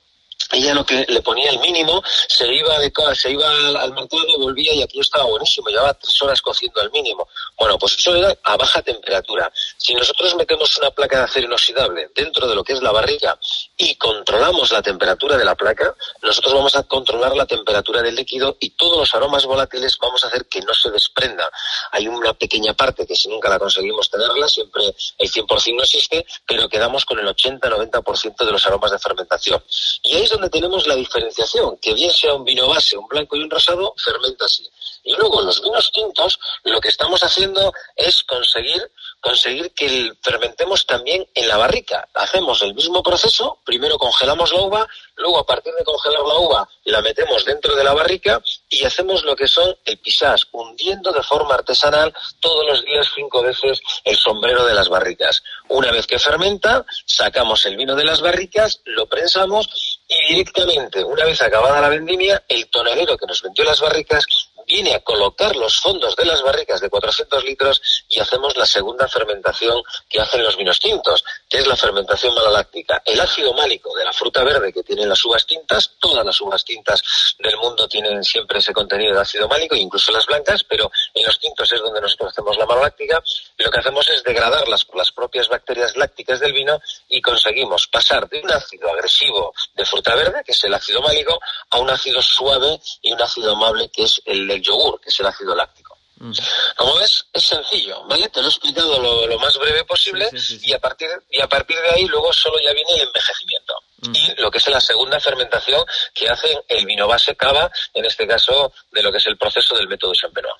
ella 0.53 0.75
lo 0.75 0.85
que 0.85 1.05
le 1.09 1.23
ponía 1.23 1.51
el 1.51 1.59
mínimo, 1.61 2.03
se 2.27 2.47
iba 2.53 2.79
de 2.79 2.93
se 3.15 3.31
iba 3.31 3.49
al, 3.49 3.93
mercado, 3.93 4.39
volvía 4.39 4.75
y 4.75 4.83
aquí 4.83 5.01
estaba 5.01 5.25
buenísimo, 5.25 5.69
llevaba 5.69 5.95
tres 5.95 6.21
horas 6.23 6.41
cociendo 6.41 6.81
al 6.81 6.91
mínimo. 6.91 7.29
Bueno, 7.59 7.79
pues 7.79 7.99
eso 7.99 8.15
era 8.17 8.35
a 8.45 8.57
baja 8.57 8.83
temperatura. 8.83 9.53
Si 9.77 9.95
nosotros 9.95 10.35
metemos 10.37 10.77
una 10.79 10.91
placa 10.91 11.19
de 11.19 11.25
acero 11.25 11.47
inoxidable 11.47 12.11
dentro 12.15 12.49
de 12.49 12.55
lo 12.55 12.65
que 12.65 12.73
es 12.73 12.83
la 12.83 12.93
barriga 12.93 13.39
y 13.77 13.95
controlamos 13.97 14.73
la 14.73 14.83
temperatura 14.83 15.37
de 15.37 15.45
la 15.45 15.55
placa, 15.55 15.95
nosotros 16.23 16.55
vamos 16.55 16.77
a 16.77 16.83
controlar 16.85 17.37
la 17.37 17.47
temperatura 17.47 18.03
del 18.03 18.15
líquido 18.15 18.57
y 18.61 18.71
todos 18.71 18.99
los 18.99 19.15
aromas 19.15 19.45
volátiles 19.45 19.99
vamos 19.99 20.25
a 20.25 20.29
hacer 20.29 20.47
que 20.47 20.61
no 20.63 20.73
se 20.75 20.91
desprenda. 20.91 21.51
Hay 21.93 22.09
una 22.09 22.33
pequeña 22.33 22.75
parte 22.75 23.07
que 23.07 23.17
si 23.17 23.29
nunca 23.29 23.49
la 23.49 23.59
conseguimos 23.59 24.11
tenerla, 24.11 24.49
siempre 24.49 24.83
el 25.19 25.31
100% 25.31 25.77
no 25.77 25.83
existe, 25.83 26.25
pero 26.47 26.69
quedamos 26.69 27.05
con 27.05 27.19
el 27.19 27.27
80-90% 27.27 28.45
de 28.45 28.53
los 28.53 28.67
aromas 28.67 28.91
de 28.91 28.99
fermentación. 28.99 29.63
Y 30.03 30.17
ahí 30.17 30.27
donde 30.39 30.51
tenemos 30.51 30.87
la 30.87 30.95
diferenciación, 30.95 31.77
que 31.79 31.95
bien 31.95 32.13
sea 32.13 32.35
un 32.35 32.45
vino 32.45 32.69
base, 32.69 32.97
un 32.97 33.09
blanco 33.09 33.37
y 33.37 33.43
un 33.43 33.51
rosado, 33.51 33.93
fermenta 33.97 34.45
así. 34.45 34.65
Y 35.03 35.15
luego 35.17 35.43
los 35.43 35.61
vinos 35.61 35.91
tintos, 35.93 36.39
lo 36.63 36.81
que 36.81 36.89
estamos 36.89 37.21
haciendo 37.25 37.73
es 37.97 38.23
conseguir 38.23 38.89
conseguir 39.21 39.73
que 39.73 40.13
fermentemos 40.23 40.87
también 40.87 41.27
en 41.35 41.49
la 41.49 41.57
barrica. 41.57 42.09
Hacemos 42.15 42.63
el 42.63 42.75
mismo 42.75 43.03
proceso, 43.03 43.59
primero 43.65 43.99
congelamos 43.99 44.53
la 44.53 44.61
uva, 44.61 44.89
luego 45.17 45.39
a 45.39 45.47
partir 45.47 45.75
de 45.75 45.85
congelar 45.85 46.23
la 46.23 46.35
uva 46.39 46.69
la 46.85 47.03
metemos 47.03 47.45
dentro 47.45 47.75
de 47.75 47.85
la 47.85 47.93
barrica 47.93 48.41
y 48.71 48.85
hacemos 48.85 49.23
lo 49.25 49.37
que 49.37 49.47
son 49.47 49.77
el 49.85 49.99
pisás, 49.99 50.47
hundiendo 50.53 51.13
de 51.13 51.23
forma 51.23 51.55
artesanal 51.55 52.15
todos 52.41 52.65
los 52.67 52.85
días 52.85 53.09
cinco 53.15 53.43
veces 53.43 53.81
el 54.05 54.17
sombrero 54.17 54.65
de 54.65 54.75
las 54.75 54.89
barricas. 54.89 55.43
Una 55.69 55.91
vez 55.91 56.07
que 56.07 56.19
fermenta, 56.19 56.85
sacamos 57.05 57.67
el 57.67 57.77
vino 57.77 57.95
de 57.95 58.05
las 58.05 58.21
barricas, 58.21 58.81
lo 58.85 59.07
prensamos 59.07 59.98
y 60.09 60.35
directamente, 60.35 61.05
una 61.05 61.25
vez 61.25 61.41
acabada 61.43 61.81
la 61.81 61.89
vendimia, 61.91 62.43
el 62.49 62.67
tonelero 62.69 63.17
que 63.17 63.27
nos 63.27 63.43
vendió 63.43 63.65
las 63.65 63.81
barricas 63.81 64.27
viene 64.69 64.95
a 64.95 65.01
colocar 65.01 65.57
los 65.57 65.81
fondos 65.81 66.15
de 66.15 66.27
las 66.27 66.43
barricas 66.43 66.81
de 66.81 66.91
400 66.91 67.43
litros 67.43 67.81
y 68.09 68.21
hacemos 68.21 68.57
la 68.57 68.67
segunda 68.67 69.09
fermentación 69.09 69.83
que 70.09 70.21
hacen 70.21 70.43
los 70.43 70.57
vinos 70.57 70.79
tintos, 70.79 71.25
que 71.49 71.59
es 71.59 71.67
la 71.67 71.75
fermentación 71.75 72.35
maloláctica. 72.35 73.03
El 73.05 73.19
ácido 73.19 73.55
málico 73.55 73.97
de 73.97 74.05
la 74.05 74.13
fruta 74.13 74.45
verde 74.45 74.73
que 74.73 74.83
tienen 74.83 75.09
las 75.09 75.25
uvas 75.25 75.47
tintas, 75.47 75.93
todas 75.99 76.25
las 76.25 76.39
uvas 76.43 76.65
tintas 76.65 77.03
del 77.39 77.57
mundo 77.57 77.89
tienen 77.89 78.23
siempre 78.23 78.59
ese 78.59 78.75
contenido 78.75 79.15
de 79.15 79.23
ácido 79.23 79.49
málico, 79.49 79.75
incluso 79.75 80.13
las 80.13 80.27
blancas, 80.27 80.63
pero 80.65 80.91
en 81.15 81.25
los 81.25 81.39
tintos 81.39 81.73
es 81.73 81.81
donde 81.81 82.03
nosotros 82.03 82.31
hacemos 82.33 82.59
la 82.59 82.67
maloláctica. 82.67 83.23
Lo 83.57 83.71
que 83.71 83.79
hacemos 83.79 84.07
es 84.11 84.23
degradarlas 84.23 84.85
por 84.85 84.97
las 84.97 85.11
propias 85.13 85.49
bacterias 85.49 85.97
lácticas 85.97 86.41
del 86.41 86.53
vino 86.53 86.79
y 87.09 87.23
conseguimos 87.23 87.87
pasar 87.87 88.29
de 88.29 88.43
un 88.43 88.51
ácido 88.51 88.91
agresivo 88.91 89.55
de 89.75 89.87
fruta 89.87 90.15
verde, 90.15 90.43
que 90.45 90.53
es 90.53 90.65
el 90.65 90.75
ácido 90.75 91.01
málico, 91.01 91.41
a 91.71 91.79
un 91.79 91.89
ácido 91.89 92.21
suave 92.21 92.79
y 93.01 93.13
un 93.13 93.23
ácido 93.23 93.53
amable, 93.53 93.89
que 93.89 94.03
es 94.03 94.21
el 94.27 94.58
yogur, 94.63 95.01
que 95.01 95.09
es 95.09 95.21
el 95.21 95.27
ácido 95.27 95.55
láctico. 95.55 95.99
Mm. 96.21 96.33
Como 96.77 96.97
ves, 96.97 97.27
es 97.33 97.45
sencillo, 97.45 98.05
¿vale? 98.07 98.29
Te 98.29 98.41
lo 98.41 98.47
he 98.47 98.51
explicado 98.51 99.01
lo, 99.01 99.39
más 99.39 99.57
breve 99.57 99.85
posible 99.85 100.29
y, 100.63 100.73
a 100.73 100.79
partir, 100.81 101.09
y 101.31 101.41
a 101.41 101.49
partir 101.49 101.77
de 101.77 101.91
ahí 101.91 102.07
luego 102.07 102.33
solo 102.33 102.57
ya 102.61 102.73
viene 102.73 102.91
el 102.95 103.03
envejecimiento. 103.03 103.75
Mm. 104.03 104.13
Y 104.15 104.41
lo 104.43 104.51
que 104.51 104.59
es 104.59 104.69
la 104.69 104.81
segunda 104.81 105.21
fermentación 105.21 105.85
que 106.13 106.29
hacen 106.29 106.59
el 106.69 106.87
vino 106.87 107.07
base 107.07 107.37
cava, 107.37 107.71
en 107.95 108.05
este 108.05 108.27
caso 108.27 108.73
de 108.91 109.03
lo 109.03 109.13
que 109.13 109.19
es 109.19 109.27
el 109.27 109.39
proceso 109.39 109.77
del 109.77 109.89
método 109.89 110.13
Champenois. 110.15 110.57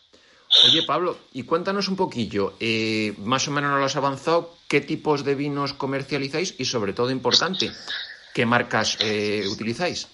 Oye, 0.65 0.83
Pablo, 0.83 1.19
y 1.35 1.43
cuéntanos 1.43 1.89
un 1.89 1.97
poquillo, 1.97 2.55
eh, 2.59 3.13
más 3.19 3.47
o 3.49 3.51
menos 3.51 3.71
nos 3.71 3.81
lo 3.81 3.87
has 3.87 3.97
avanzado, 3.97 4.57
qué 4.67 4.81
tipos 4.81 5.25
de 5.25 5.35
vinos 5.35 5.75
comercializáis 5.75 6.55
y 6.59 6.65
sobre 6.65 6.95
todo 6.95 7.11
importante, 7.11 7.71
qué 8.33 8.47
marcas 8.47 8.97
eh, 9.01 9.45
utilizáis. 9.47 10.09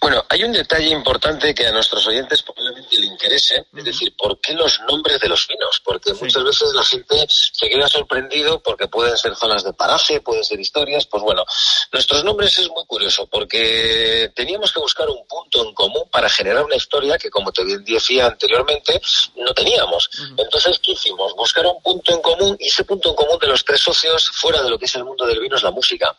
Bueno, 0.00 0.24
hay 0.28 0.44
un 0.44 0.52
detalle 0.52 0.90
importante 0.90 1.54
que 1.54 1.66
a 1.66 1.72
nuestros 1.72 2.06
oyentes 2.06 2.42
probablemente 2.86 2.98
le 2.98 3.06
interese, 3.06 3.66
es 3.74 3.84
decir, 3.84 4.14
¿por 4.16 4.40
qué 4.40 4.54
los 4.54 4.80
nombres 4.88 5.20
de 5.20 5.28
los 5.28 5.46
vinos? 5.46 5.80
Porque 5.84 6.12
muchas 6.14 6.44
veces 6.44 6.72
la 6.74 6.84
gente 6.84 7.26
se 7.28 7.68
queda 7.68 7.88
sorprendido 7.88 8.62
porque 8.62 8.88
pueden 8.88 9.16
ser 9.16 9.34
zonas 9.36 9.64
de 9.64 9.72
paraje, 9.72 10.20
pueden 10.20 10.44
ser 10.44 10.60
historias. 10.60 11.06
Pues 11.06 11.22
bueno, 11.22 11.44
nuestros 11.92 12.24
nombres 12.24 12.58
es 12.58 12.68
muy 12.70 12.84
curioso 12.86 13.26
porque 13.26 14.32
teníamos 14.34 14.72
que 14.72 14.80
buscar 14.80 15.08
un 15.08 15.26
punto 15.26 15.66
en 15.66 15.74
común 15.74 16.04
para 16.10 16.28
generar 16.28 16.64
una 16.64 16.76
historia 16.76 17.18
que, 17.18 17.30
como 17.30 17.52
te 17.52 17.64
decía 17.80 18.26
anteriormente, 18.26 19.00
no 19.36 19.52
teníamos. 19.54 20.08
Entonces, 20.36 20.78
¿qué 20.82 20.92
hicimos? 20.92 21.34
Buscar 21.34 21.66
un 21.66 21.82
punto 21.82 22.12
en 22.12 22.22
común 22.22 22.56
y 22.58 22.68
ese 22.68 22.84
punto 22.84 23.10
en 23.10 23.16
común 23.16 23.38
de 23.38 23.48
los 23.48 23.64
tres 23.64 23.80
socios 23.80 24.26
fuera 24.32 24.62
de 24.62 24.70
lo 24.70 24.78
que 24.78 24.86
es 24.86 24.94
el 24.94 25.04
mundo 25.04 25.26
del 25.26 25.40
vino 25.40 25.56
es 25.56 25.62
la 25.62 25.70
música. 25.70 26.16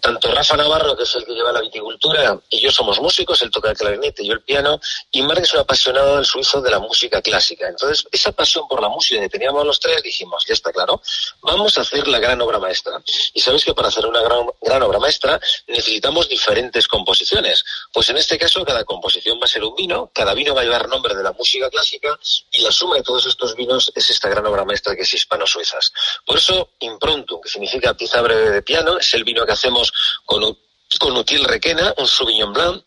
Tanto 0.00 0.32
Rafa 0.32 0.56
Navarro, 0.56 0.96
que 0.96 1.02
es 1.02 1.14
el 1.14 1.24
que 1.24 1.32
lleva 1.32 1.52
la 1.52 1.60
viticultura, 1.60 2.38
y 2.48 2.60
yo 2.60 2.70
somos 2.70 3.00
músicos, 3.00 3.40
él 3.42 3.50
toca 3.50 3.70
el 3.70 3.76
clarinete 3.76 4.22
y 4.22 4.28
yo 4.28 4.34
el 4.34 4.42
piano, 4.42 4.80
y 5.10 5.22
Marc 5.22 5.42
es 5.42 5.54
un 5.54 5.60
apasionado 5.60 5.95
del 6.04 6.24
suizo 6.24 6.60
de 6.60 6.70
la 6.70 6.78
música 6.78 7.22
clásica. 7.22 7.68
Entonces, 7.68 8.06
esa 8.12 8.32
pasión 8.32 8.66
por 8.68 8.80
la 8.80 8.88
música 8.88 9.20
que 9.20 9.28
teníamos 9.28 9.64
los 9.64 9.80
tres, 9.80 10.02
dijimos, 10.02 10.44
ya 10.46 10.54
está 10.54 10.72
claro, 10.72 11.00
vamos 11.42 11.76
a 11.78 11.82
hacer 11.82 12.06
la 12.08 12.18
gran 12.18 12.40
obra 12.40 12.58
maestra. 12.58 13.00
Y 13.34 13.40
sabes 13.40 13.64
que 13.64 13.74
para 13.74 13.88
hacer 13.88 14.06
una 14.06 14.20
gran, 14.22 14.82
obra 14.82 14.98
maestra 14.98 15.40
necesitamos 15.66 16.28
diferentes 16.28 16.86
composiciones. 16.88 17.64
Pues 17.92 18.08
en 18.10 18.18
este 18.18 18.38
caso, 18.38 18.64
cada 18.64 18.84
composición 18.84 19.38
va 19.40 19.44
a 19.44 19.48
ser 19.48 19.64
un 19.64 19.74
vino, 19.74 20.10
cada 20.14 20.34
vino 20.34 20.54
va 20.54 20.60
a 20.60 20.64
llevar 20.64 20.88
nombre 20.88 21.14
de 21.14 21.22
la 21.22 21.32
música 21.32 21.70
clásica, 21.70 22.18
y 22.50 22.60
la 22.60 22.70
suma 22.70 22.96
de 22.96 23.02
todos 23.02 23.26
estos 23.26 23.54
vinos 23.54 23.90
es 23.94 24.10
esta 24.10 24.28
gran 24.28 24.46
obra 24.46 24.64
maestra 24.64 24.94
que 24.94 25.02
es 25.02 25.14
hispano-suizas. 25.14 25.92
Por 26.24 26.36
eso, 26.36 26.70
Improntum, 26.80 27.40
que 27.40 27.48
significa 27.48 27.94
pieza 27.94 28.20
breve 28.20 28.50
de 28.50 28.62
piano, 28.62 28.98
es 28.98 29.12
el 29.14 29.24
vino 29.24 29.44
que 29.46 29.52
hacemos 29.52 29.92
con 30.24 30.56
con 31.00 31.16
Util 31.16 31.44
Requena, 31.44 31.94
un 31.98 32.06
Sauvignon 32.06 32.52
Blanc, 32.52 32.84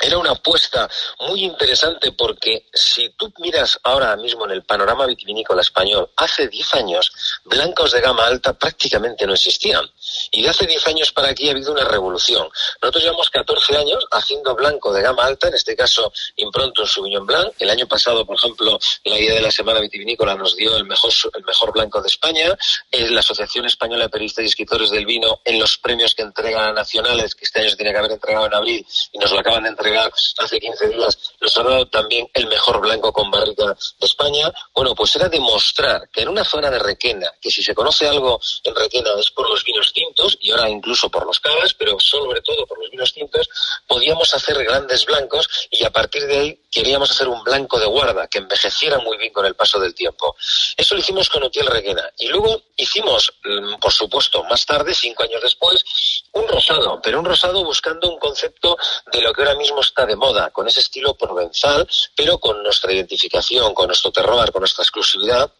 era 0.00 0.18
una 0.18 0.32
apuesta 0.32 0.88
muy 1.20 1.44
interesante 1.44 2.12
porque 2.12 2.66
si 2.72 3.10
tú 3.10 3.32
miras 3.38 3.78
ahora 3.82 4.14
mismo 4.16 4.44
en 4.44 4.50
el 4.52 4.62
panorama 4.62 5.06
vitivinícola 5.06 5.62
español, 5.62 6.10
hace 6.16 6.48
10 6.48 6.74
años 6.74 7.12
blancos 7.44 7.92
de 7.92 8.00
gama 8.00 8.26
alta 8.26 8.52
prácticamente 8.52 9.26
no 9.26 9.34
existían. 9.34 9.84
Y 10.30 10.42
de 10.42 10.48
hace 10.48 10.66
10 10.66 10.86
años 10.88 11.12
para 11.12 11.28
aquí 11.28 11.48
ha 11.48 11.52
habido 11.52 11.72
una 11.72 11.84
revolución. 11.84 12.48
Nosotros 12.82 13.02
llevamos 13.02 13.30
14 13.30 13.76
años 13.76 14.06
haciendo 14.10 14.54
blanco 14.54 14.92
de 14.92 15.02
gama 15.02 15.24
alta, 15.24 15.48
en 15.48 15.54
este 15.54 15.76
caso 15.76 16.12
impronto 16.36 16.82
un 16.82 16.88
Sauvignon 16.88 17.26
Blanc. 17.26 17.52
El 17.58 17.70
año 17.70 17.86
pasado, 17.86 18.24
por 18.24 18.36
ejemplo, 18.36 18.78
la 19.04 19.18
idea 19.18 19.34
de 19.34 19.40
la 19.40 19.50
Semana 19.50 19.80
Vitivinícola 19.80 20.34
nos 20.34 20.56
dio 20.56 20.76
el 20.76 20.84
mejor, 20.84 21.12
el 21.34 21.44
mejor 21.44 21.72
blanco 21.72 22.00
de 22.00 22.08
España. 22.08 22.56
Es 22.90 23.10
la 23.10 23.20
Asociación 23.20 23.66
Española 23.66 24.04
de 24.04 24.10
Periodistas 24.10 24.44
y 24.44 24.48
Escritores 24.48 24.90
del 24.90 25.06
Vino 25.06 25.40
en 25.44 25.58
los 25.58 25.78
premios 25.78 26.14
que 26.14 26.22
entregan 26.22 26.74
nacionales, 26.74 27.34
que 27.34 27.44
este 27.44 27.60
año 27.60 27.70
se 27.70 27.76
tiene 27.76 27.92
que 27.92 27.98
haber 27.98 28.12
entregado 28.12 28.46
en 28.46 28.54
abril 28.54 28.86
y 29.12 29.18
nos 29.18 29.30
lo 29.32 29.40
acaban 29.40 29.64
de 29.64 29.70
entregar 29.70 30.12
hace 30.38 30.60
15 30.60 30.88
días, 30.88 31.18
nos 31.40 31.56
ha 31.56 31.62
dado 31.62 31.86
también 31.86 32.28
el 32.34 32.46
mejor 32.46 32.80
blanco 32.80 33.12
con 33.12 33.30
barrica 33.30 33.66
de 33.66 34.06
España. 34.06 34.52
Bueno, 34.74 34.94
pues 34.94 35.14
era 35.16 35.28
demostrar 35.28 36.08
que 36.12 36.22
en 36.22 36.28
una 36.28 36.44
zona 36.44 36.70
de 36.70 36.78
Requena, 36.78 37.30
que 37.40 37.50
si 37.50 37.62
se 37.62 37.74
conoce 37.74 38.08
algo 38.08 38.40
en 38.64 38.74
Requena 38.74 39.10
es 39.18 39.30
por 39.30 39.48
los 39.48 39.64
vinos 39.64 39.92
y 40.40 40.50
ahora 40.50 40.68
incluso 40.68 41.10
por 41.10 41.26
los 41.26 41.40
cavas, 41.40 41.74
pero 41.74 41.98
sobre 41.98 42.40
todo 42.42 42.66
por 42.66 42.78
los 42.78 42.90
vinos 42.90 43.12
tintos, 43.12 43.48
podíamos 43.86 44.32
hacer 44.34 44.62
grandes 44.64 45.04
blancos 45.06 45.48
y 45.70 45.84
a 45.84 45.90
partir 45.90 46.26
de 46.26 46.38
ahí 46.38 46.60
queríamos 46.70 47.10
hacer 47.10 47.28
un 47.28 47.42
blanco 47.42 47.78
de 47.78 47.86
guarda 47.86 48.26
que 48.28 48.38
envejeciera 48.38 48.98
muy 48.98 49.16
bien 49.16 49.32
con 49.32 49.46
el 49.46 49.54
paso 49.54 49.80
del 49.80 49.94
tiempo. 49.94 50.36
Eso 50.76 50.94
lo 50.94 51.00
hicimos 51.00 51.28
con 51.28 51.44
Utiel 51.44 51.66
Requena 51.66 52.10
y 52.18 52.28
luego 52.28 52.62
hicimos, 52.76 53.32
mm, 53.44 53.76
por 53.76 53.92
supuesto, 53.92 54.44
más 54.44 54.66
tarde, 54.66 54.94
cinco 54.94 55.22
años 55.22 55.40
después, 55.42 55.84
un 56.32 56.46
rosado, 56.46 57.00
pero 57.02 57.18
un 57.18 57.24
rosado 57.24 57.64
buscando 57.64 58.10
un 58.10 58.18
concepto 58.18 58.76
de 59.12 59.20
lo 59.22 59.32
que 59.32 59.42
ahora 59.42 59.54
mismo 59.54 59.80
está 59.80 60.04
de 60.04 60.16
moda, 60.16 60.50
con 60.50 60.68
ese 60.68 60.80
estilo 60.80 61.14
provenzal, 61.14 61.88
pero 62.14 62.38
con 62.38 62.62
nuestra 62.62 62.92
identificación, 62.92 63.74
con 63.74 63.86
nuestro 63.86 64.12
terroir, 64.12 64.52
con 64.52 64.60
nuestra 64.60 64.82
exclusividad. 64.82 65.50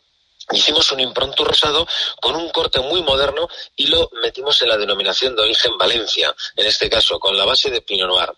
Hicimos 0.53 0.93
un 0.93 1.01
impronto 1.01 1.45
rosado 1.45 1.87
con 2.21 2.37
un 2.37 2.49
corte 2.51 2.81
muy 2.81 3.03
moderno 3.03 3.49
y 3.75 3.89
lo 3.89 4.11
metimos 4.23 4.61
en 4.63 4.69
la 4.69 4.77
denominación 4.77 5.35
de 5.35 5.43
origen 5.43 5.77
Valencia, 5.77 6.35
en 6.55 6.67
este 6.67 6.89
caso, 6.89 7.19
con 7.19 7.37
la 7.37 7.45
base 7.45 7.71
de 7.71 7.83
Pinot 7.83 8.09
Noir. 8.09 8.33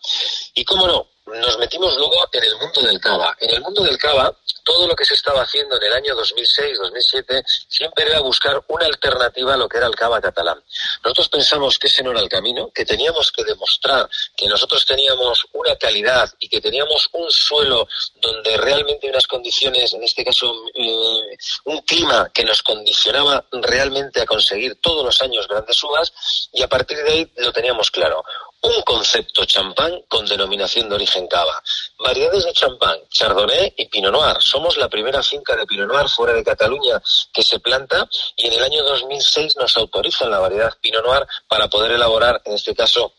Y 0.54 0.64
cómo 0.64 0.86
no, 0.86 1.08
nos 1.37 1.58
metimos 1.58 1.97
luego 1.97 2.14
en 2.32 2.44
el 2.44 2.56
mundo 2.56 2.80
del 2.82 3.00
cava. 3.00 3.37
En 3.40 3.50
el 3.50 3.61
mundo 3.61 3.82
del 3.82 3.99
cava, 3.99 4.35
todo 4.64 4.87
lo 4.87 4.94
que 4.94 5.04
se 5.04 5.14
estaba 5.14 5.42
haciendo 5.42 5.76
en 5.76 5.82
el 5.82 5.92
año 5.92 6.14
2006-2007 6.16 7.42
siempre 7.68 8.04
era 8.04 8.20
buscar 8.20 8.62
una 8.68 8.87
alternativa 8.87 9.54
a 9.54 9.56
lo 9.56 9.68
que 9.68 9.78
era 9.78 9.87
el 9.87 9.94
cava 9.94 10.20
catalán. 10.20 10.62
Nosotros 11.04 11.28
pensamos 11.28 11.78
que 11.78 11.87
ese 11.87 12.02
no 12.02 12.11
era 12.11 12.20
el 12.20 12.28
camino, 12.28 12.70
que 12.75 12.85
teníamos 12.85 13.32
que 13.32 13.44
demostrar 13.44 14.08
que 14.37 14.47
nosotros 14.47 14.85
teníamos 14.85 15.47
una 15.52 15.76
calidad 15.76 16.30
y 16.38 16.49
que 16.49 16.61
teníamos 16.61 17.08
un 17.12 17.30
suelo 17.30 17.88
donde 18.16 18.56
realmente 18.56 19.08
unas 19.08 19.26
condiciones, 19.26 19.92
en 19.94 20.02
este 20.02 20.25
caso 20.25 20.54
eh, 20.75 21.37
un 21.64 21.80
clima 21.82 22.30
que 22.32 22.44
nos 22.44 22.62
condicionaba 22.62 23.44
realmente 23.52 24.20
a 24.20 24.26
conseguir 24.26 24.80
todos 24.80 25.04
los 25.04 25.23
años 25.23 25.49
grandes 25.49 25.82
uvas 25.82 26.12
y 26.52 26.62
a 26.62 26.68
partir 26.68 26.99
de 26.99 27.11
ahí 27.11 27.32
lo 27.37 27.52
teníamos 27.52 27.90
claro 27.90 28.25
un 28.60 28.82
concepto 28.82 29.44
champán 29.44 30.02
con 30.08 30.26
denominación 30.26 30.88
de 30.88 30.96
origen 30.96 31.26
cava. 31.28 31.62
Variedades 31.98 32.44
de 32.44 32.52
champán, 32.52 32.98
chardonnay 33.08 33.74
y 33.76 33.86
pinot 33.86 34.12
noir. 34.12 34.36
Somos 34.40 34.76
la 34.76 34.88
primera 34.88 35.22
finca 35.22 35.54
de 35.56 35.66
pinot 35.66 35.88
noir 35.88 36.08
fuera 36.08 36.32
de 36.32 36.44
Cataluña 36.44 37.00
que 37.32 37.42
se 37.42 37.60
planta 37.60 38.08
y 38.36 38.46
en 38.46 38.54
el 38.54 38.64
año 38.64 38.82
2006 38.84 39.56
nos 39.56 39.76
autorizan 39.76 40.30
la 40.30 40.40
variedad 40.40 40.72
pinot 40.80 41.04
noir 41.04 41.26
para 41.46 41.68
poder 41.68 41.92
elaborar, 41.92 42.40
en 42.44 42.54
este 42.54 42.74
caso, 42.74 43.12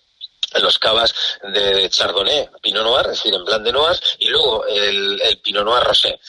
los 0.61 0.79
cavas 0.79 1.13
de 1.53 1.89
Chardonnay, 1.89 2.49
Pinot 2.61 2.83
Noir, 2.83 3.05
es 3.05 3.11
decir, 3.11 3.33
en 3.33 3.45
Blanc 3.45 3.63
de 3.63 3.71
Noir, 3.71 3.99
y 4.17 4.29
luego 4.29 4.65
el 4.65 5.39
Pinot 5.43 5.63
Noir 5.63 5.83
Rosé. 5.83 6.19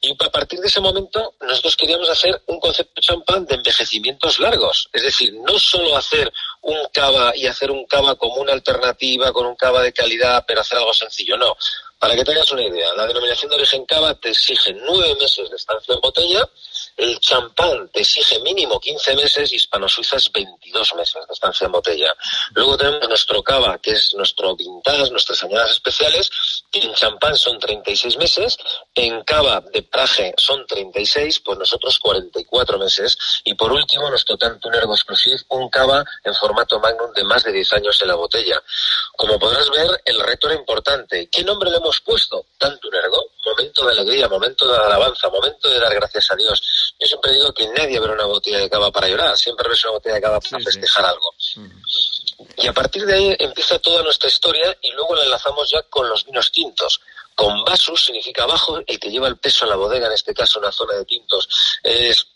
Y 0.00 0.12
a 0.12 0.30
partir 0.30 0.60
de 0.60 0.68
ese 0.68 0.80
momento 0.80 1.34
nosotros 1.40 1.76
queríamos 1.76 2.08
hacer 2.08 2.40
un 2.46 2.60
concepto 2.60 3.00
champán 3.00 3.44
de 3.46 3.56
envejecimientos 3.56 4.38
largos. 4.38 4.88
Es 4.92 5.02
decir, 5.02 5.34
no 5.34 5.58
solo 5.58 5.96
hacer 5.96 6.32
un 6.62 6.76
cava 6.92 7.36
y 7.36 7.46
hacer 7.46 7.70
un 7.70 7.84
cava 7.86 8.14
como 8.14 8.36
una 8.36 8.52
alternativa, 8.52 9.32
con 9.32 9.46
un 9.46 9.56
cava 9.56 9.82
de 9.82 9.92
calidad, 9.92 10.44
pero 10.46 10.60
hacer 10.60 10.78
algo 10.78 10.94
sencillo. 10.94 11.36
No. 11.36 11.56
Para 11.98 12.14
que 12.14 12.24
tengas 12.24 12.50
una 12.52 12.62
idea, 12.62 12.94
la 12.94 13.08
denominación 13.08 13.50
de 13.50 13.56
origen 13.56 13.84
cava 13.86 14.14
te 14.14 14.30
exige 14.30 14.72
nueve 14.72 15.16
meses 15.20 15.50
de 15.50 15.56
estancia 15.56 15.94
en 15.94 16.00
botella, 16.00 16.48
el 16.98 17.20
champán 17.20 17.88
te 17.90 18.00
exige 18.00 18.40
mínimo 18.40 18.80
15 18.80 19.14
meses 19.14 19.52
y 19.52 19.56
hispano-suizas 19.56 20.30
22 20.32 20.94
meses 20.94 21.26
de 21.26 21.32
estancia 21.32 21.66
en 21.66 21.72
botella. 21.72 22.12
Luego 22.50 22.76
tenemos 22.76 23.08
nuestro 23.08 23.42
cava, 23.42 23.78
que 23.78 23.92
es 23.92 24.12
nuestro 24.14 24.56
vintage, 24.56 25.10
nuestras 25.10 25.42
añadas 25.44 25.70
especiales, 25.70 26.28
que 26.70 26.80
en 26.80 26.92
champán 26.94 27.36
son 27.36 27.58
36 27.58 28.16
meses, 28.18 28.58
en 28.94 29.22
cava 29.22 29.62
de 29.72 29.82
praje 29.82 30.34
son 30.36 30.66
36, 30.66 31.40
pues 31.40 31.58
nosotros 31.58 31.98
44 32.00 32.78
meses. 32.78 33.16
Y 33.44 33.54
por 33.54 33.72
último, 33.72 34.10
nuestro 34.10 34.36
Tanto 34.36 34.68
Ergo 34.72 34.94
Exclusive, 34.94 35.38
un 35.50 35.68
cava 35.70 36.04
en 36.24 36.34
formato 36.34 36.80
magnum 36.80 37.12
de 37.12 37.22
más 37.22 37.44
de 37.44 37.52
10 37.52 37.74
años 37.74 38.02
en 38.02 38.08
la 38.08 38.16
botella. 38.16 38.60
Como 39.16 39.38
podrás 39.38 39.70
ver, 39.70 40.02
el 40.04 40.20
reto 40.20 40.48
era 40.48 40.58
importante. 40.58 41.28
¿Qué 41.30 41.44
nombre 41.44 41.70
le 41.70 41.76
hemos 41.76 42.00
puesto? 42.00 42.46
Tanto 42.58 42.88
Ergo, 42.92 43.30
momento 43.50 43.86
de 43.86 43.92
alegría, 43.92 44.28
momento 44.28 44.70
de 44.70 44.76
alabanza, 44.76 45.28
momento 45.28 45.68
de 45.68 45.78
dar 45.80 45.94
gracias 45.94 46.30
a 46.30 46.36
Dios 46.36 46.88
yo 46.98 47.06
siempre 47.06 47.32
digo 47.32 47.52
que 47.52 47.66
nadie 47.68 48.00
ve 48.00 48.10
una 48.10 48.24
botella 48.24 48.58
de 48.58 48.68
cava 48.68 48.90
para 48.90 49.08
llorar, 49.08 49.36
siempre 49.38 49.68
ves 49.68 49.84
una 49.84 49.92
botella 49.92 50.16
de 50.16 50.20
cava 50.20 50.40
para 50.40 50.64
festejar 50.64 51.04
algo. 51.04 51.32
Y 52.56 52.66
a 52.66 52.72
partir 52.72 53.06
de 53.06 53.14
ahí 53.14 53.36
empieza 53.38 53.78
toda 53.78 54.02
nuestra 54.02 54.28
historia 54.28 54.76
y 54.82 54.90
luego 54.92 55.14
la 55.14 55.24
enlazamos 55.24 55.70
ya 55.70 55.82
con 55.82 56.08
los 56.08 56.24
vinos 56.24 56.50
tintos. 56.50 57.00
Con 57.36 57.64
vasos 57.64 58.04
significa 58.04 58.42
abajo, 58.42 58.80
el 58.84 58.98
que 58.98 59.10
lleva 59.10 59.28
el 59.28 59.36
peso 59.36 59.64
en 59.64 59.70
la 59.70 59.76
bodega, 59.76 60.08
en 60.08 60.12
este 60.12 60.34
caso 60.34 60.58
una 60.58 60.72
zona 60.72 60.94
de 60.94 61.04
tintos, 61.04 61.48
es 61.84 62.26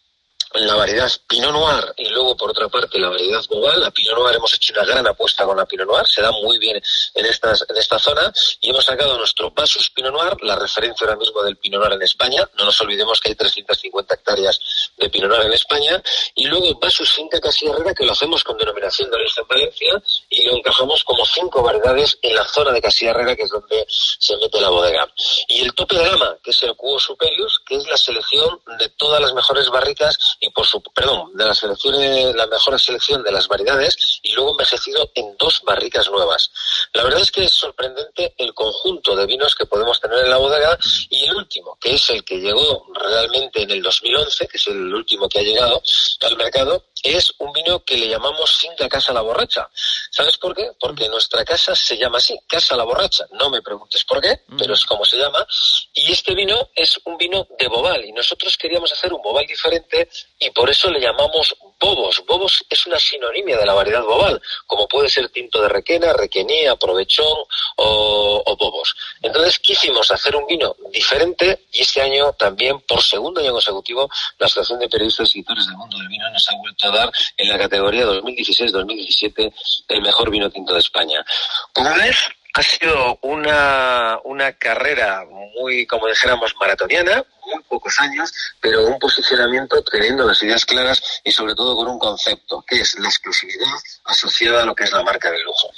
la 0.55 0.75
variedad 0.75 1.11
Pinot 1.27 1.53
Noir 1.53 1.95
y 1.97 2.09
luego 2.09 2.37
por 2.37 2.51
otra 2.51 2.69
parte 2.69 2.99
la 2.99 3.09
variedad 3.09 3.43
Boval. 3.49 3.81
La 3.81 3.91
Pinot 3.91 4.19
Noir 4.19 4.37
hemos 4.37 4.55
hecho 4.55 4.73
una 4.75 4.85
gran 4.85 5.07
apuesta 5.07 5.45
con 5.45 5.57
la 5.57 5.65
Pinot 5.65 5.87
Noir, 5.87 6.07
se 6.07 6.23
da 6.23 6.31
muy 6.31 6.59
bien 6.59 6.81
en, 7.15 7.27
estas, 7.27 7.65
en 7.69 7.77
esta 7.77 7.99
zona 7.99 8.33
y 8.61 8.71
hemos 8.71 8.85
sacado 8.85 9.17
nuestro 9.17 9.51
Basus 9.51 9.91
Pinot 9.91 10.13
Noir, 10.13 10.37
la 10.43 10.57
referencia 10.57 11.07
ahora 11.07 11.19
mismo 11.19 11.43
del 11.43 11.57
Pinot 11.57 11.81
Noir 11.81 11.95
en 11.95 12.03
España. 12.03 12.49
No 12.59 12.65
nos 12.65 12.81
olvidemos 12.81 13.21
que 13.21 13.31
hay 13.31 13.35
350 13.35 14.15
hectáreas 14.15 14.59
de 14.97 15.09
Pinot 15.09 15.31
Noir 15.31 15.47
en 15.47 15.53
España 15.53 16.03
y 16.35 16.47
luego 16.47 16.79
Basus 16.79 17.11
Finca 17.11 17.41
Casilla 17.41 17.73
que 17.97 18.05
lo 18.05 18.13
hacemos 18.13 18.45
con 18.45 18.57
denominación 18.59 19.11
de 19.11 19.17
origen 19.17 19.45
Valencia 19.49 20.03
y 20.29 20.45
lo 20.45 20.57
encajamos 20.57 21.05
como 21.05 21.25
cinco 21.25 21.63
variedades 21.63 22.19
en 22.23 22.35
la 22.35 22.45
zona 22.45 22.73
de 22.73 22.81
Casilla 22.81 23.13
que 23.37 23.43
es 23.43 23.51
donde 23.51 23.87
se 23.89 24.37
mete 24.37 24.61
la 24.61 24.71
bodega. 24.71 25.07
Y 25.49 25.63
el 25.63 25.75
tope 25.75 25.97
de 25.97 26.05
gama, 26.09 26.37
que 26.43 26.51
es 26.51 26.63
el 26.63 26.75
Cubo 26.77 26.99
Superius, 26.99 27.61
que 27.67 27.77
es 27.77 27.87
la 27.87 27.97
selección 27.97 28.61
de 28.79 28.89
todas 28.91 29.21
las 29.21 29.33
mejores 29.35 29.69
barricas 29.69 30.19
y 30.43 30.51
por 30.51 30.67
su, 30.67 30.83
perdón, 30.83 31.31
de 31.35 31.45
la 31.47 31.55
selección, 31.55 31.95
la 32.37 32.47
mejor 32.49 32.79
selección 32.79 33.23
de 33.23 33.31
las 33.31 33.47
variedades 33.47 34.21
y 34.23 34.33
luego 34.33 34.51
envejecido 34.51 35.09
en 35.15 35.37
dos 35.39 35.63
barricas 35.65 36.11
nuevas. 36.11 36.51
La 36.93 37.05
verdad 37.05 37.21
es 37.21 37.31
que 37.31 37.45
es 37.45 37.53
sorprendente 37.53 38.35
el 38.37 38.53
conjunto 38.53 39.15
de 39.15 39.25
vinos 39.25 39.55
que 39.55 39.67
podemos 39.67 40.01
tener 40.01 40.19
en 40.19 40.31
la 40.31 40.39
bodega 40.39 40.77
y 41.09 41.25
el 41.25 41.37
último, 41.37 41.79
que 41.81 41.95
es 41.95 42.11
el 42.11 42.25
que 42.25 42.41
llegó 42.41 42.87
realmente 42.93 43.63
en 43.63 43.71
el 43.71 43.83
2011, 43.83 44.49
que 44.49 44.57
es 44.57 44.67
el 44.67 44.93
último 44.93 45.29
que 45.29 45.39
ha 45.39 45.43
llegado 45.43 45.81
al 46.23 46.37
mercado, 46.37 46.87
es 47.03 47.33
un 47.39 47.53
vino 47.53 47.85
que 47.85 47.97
le 47.97 48.09
llamamos 48.09 48.59
Finca 48.59 48.89
Casa 48.89 49.13
La 49.13 49.21
Borracha. 49.21 49.69
¿Sabes 50.11 50.37
por 50.37 50.55
qué? 50.55 50.71
Porque 50.79 51.09
nuestra 51.09 51.45
casa 51.45 51.75
se 51.75 51.97
llama 51.97 52.19
así, 52.19 52.39
Casa 52.47 52.77
La 52.77 52.85
Borracha. 52.85 53.27
No 53.33 53.51
me 53.51 53.63
preguntes 53.63 54.05
por 54.05 54.21
qué, 54.21 54.43
pero 54.57 54.75
es 54.75 54.85
como 54.85 55.05
se 55.05 55.17
llama. 55.17 55.47
Y 55.95 56.13
este 56.13 56.35
vino 56.35 56.71
es 56.75 57.01
un 57.05 57.17
vino 57.17 57.47
de 57.59 57.69
bobal 57.69 58.05
y 58.05 58.13
nosotros 58.13 58.57
queríamos 58.57 58.93
hacer 58.93 59.13
un 59.13 59.23
bobal 59.23 59.47
diferente 59.47 60.09
y 60.39 60.51
por 60.51 60.71
eso 60.71 60.91
le 60.91 61.01
llamamos 61.01 61.55
bobos. 61.83 62.23
Bobos 62.27 62.65
es 62.71 62.87
una 62.87 62.99
sinonimia 62.99 63.59
de 63.59 63.67
la 63.67 63.75
variedad 63.75 64.03
bobal, 64.03 64.41
como 64.67 64.87
puede 64.87 65.09
ser 65.09 65.29
tinto 65.31 65.61
de 65.61 65.69
requena, 65.69 66.13
requenía, 66.13 66.77
provechón 66.77 67.39
o, 67.77 68.57
bobos. 68.59 68.95
Entonces 69.21 69.59
quisimos 69.59 70.11
hacer 70.13 70.37
un 70.37 70.47
vino 70.47 70.77
diferente 70.93 71.67
y 71.73 71.81
este 71.81 72.01
año 72.01 72.33
también, 72.35 72.79
por 72.81 73.03
segundo 73.03 73.41
año 73.41 73.53
consecutivo, 73.53 74.09
la 74.39 74.47
Asociación 74.47 74.79
de 74.79 74.89
Periodistas 74.89 75.27
y 75.27 75.41
Escritores 75.41 75.67
del 75.67 75.77
Mundo 75.77 75.99
del 75.99 76.09
Vino 76.09 76.31
nos 76.31 76.49
ha 76.49 76.57
vuelto 76.57 76.87
a 76.87 76.97
dar 76.97 77.13
en 77.37 77.49
la 77.49 77.59
categoría 77.59 78.07
2016-2017 78.07 79.53
el 79.89 80.03
mejor 80.03 80.31
vino 80.31 80.51
tinto 80.51 80.75
de 80.75 80.81
España. 80.81 81.25
Como 81.73 81.93
ves, 81.97 82.17
ha 82.55 82.63
sido 82.63 83.19
una, 83.23 84.19
una 84.25 84.53
carrera 84.53 85.25
muy, 85.55 85.87
como 85.87 86.07
dijéramos, 86.07 86.55
maratoniana, 86.61 87.25
muy 87.47 87.63
pocos 87.63 87.99
años, 87.99 88.33
pero 88.61 88.87
un 88.87 88.99
posicionamiento 88.99 89.83
teniendo 89.83 90.27
las 90.27 90.43
ideas 90.43 90.67
claras 90.67 91.03
y 91.25 91.33
sobre 91.33 91.55
todo 91.55 91.75
con 91.77 91.89
un 91.89 91.99
concepto, 91.99 92.63
que 92.67 92.81
es 92.81 92.99
la 92.99 93.09
exclusividad 93.09 93.73
asociada 94.05 94.63
a 94.63 94.67
lo 94.67 94.75
que 94.75 94.85
es 94.85 94.93
la 94.93 95.03
marca 95.03 95.31
del 95.31 95.43
lujo. 95.43 95.69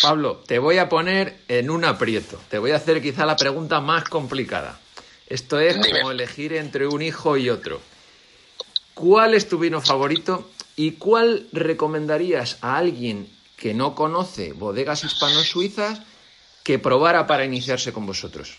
Pablo, 0.00 0.42
te 0.46 0.58
voy 0.58 0.78
a 0.78 0.88
poner 0.88 1.38
en 1.48 1.70
un 1.70 1.84
aprieto. 1.84 2.40
Te 2.48 2.58
voy 2.58 2.70
a 2.70 2.76
hacer 2.76 3.02
quizá 3.02 3.26
la 3.26 3.36
pregunta 3.36 3.80
más 3.80 4.04
complicada. 4.04 4.78
Esto 5.26 5.58
es 5.60 5.76
como 5.76 6.10
elegir 6.10 6.54
entre 6.54 6.86
un 6.86 7.02
hijo 7.02 7.36
y 7.36 7.50
otro. 7.50 7.80
¿Cuál 8.94 9.34
es 9.34 9.48
tu 9.48 9.58
vino 9.58 9.80
favorito 9.80 10.50
y 10.76 10.92
cuál 10.92 11.46
recomendarías 11.52 12.58
a 12.62 12.76
alguien 12.76 13.28
que 13.62 13.74
no 13.74 13.94
conoce 13.94 14.52
bodegas 14.54 15.04
hispano-suizas 15.04 16.00
que 16.64 16.80
probara 16.80 17.28
para 17.28 17.44
iniciarse 17.44 17.92
con 17.92 18.04
vosotros? 18.04 18.58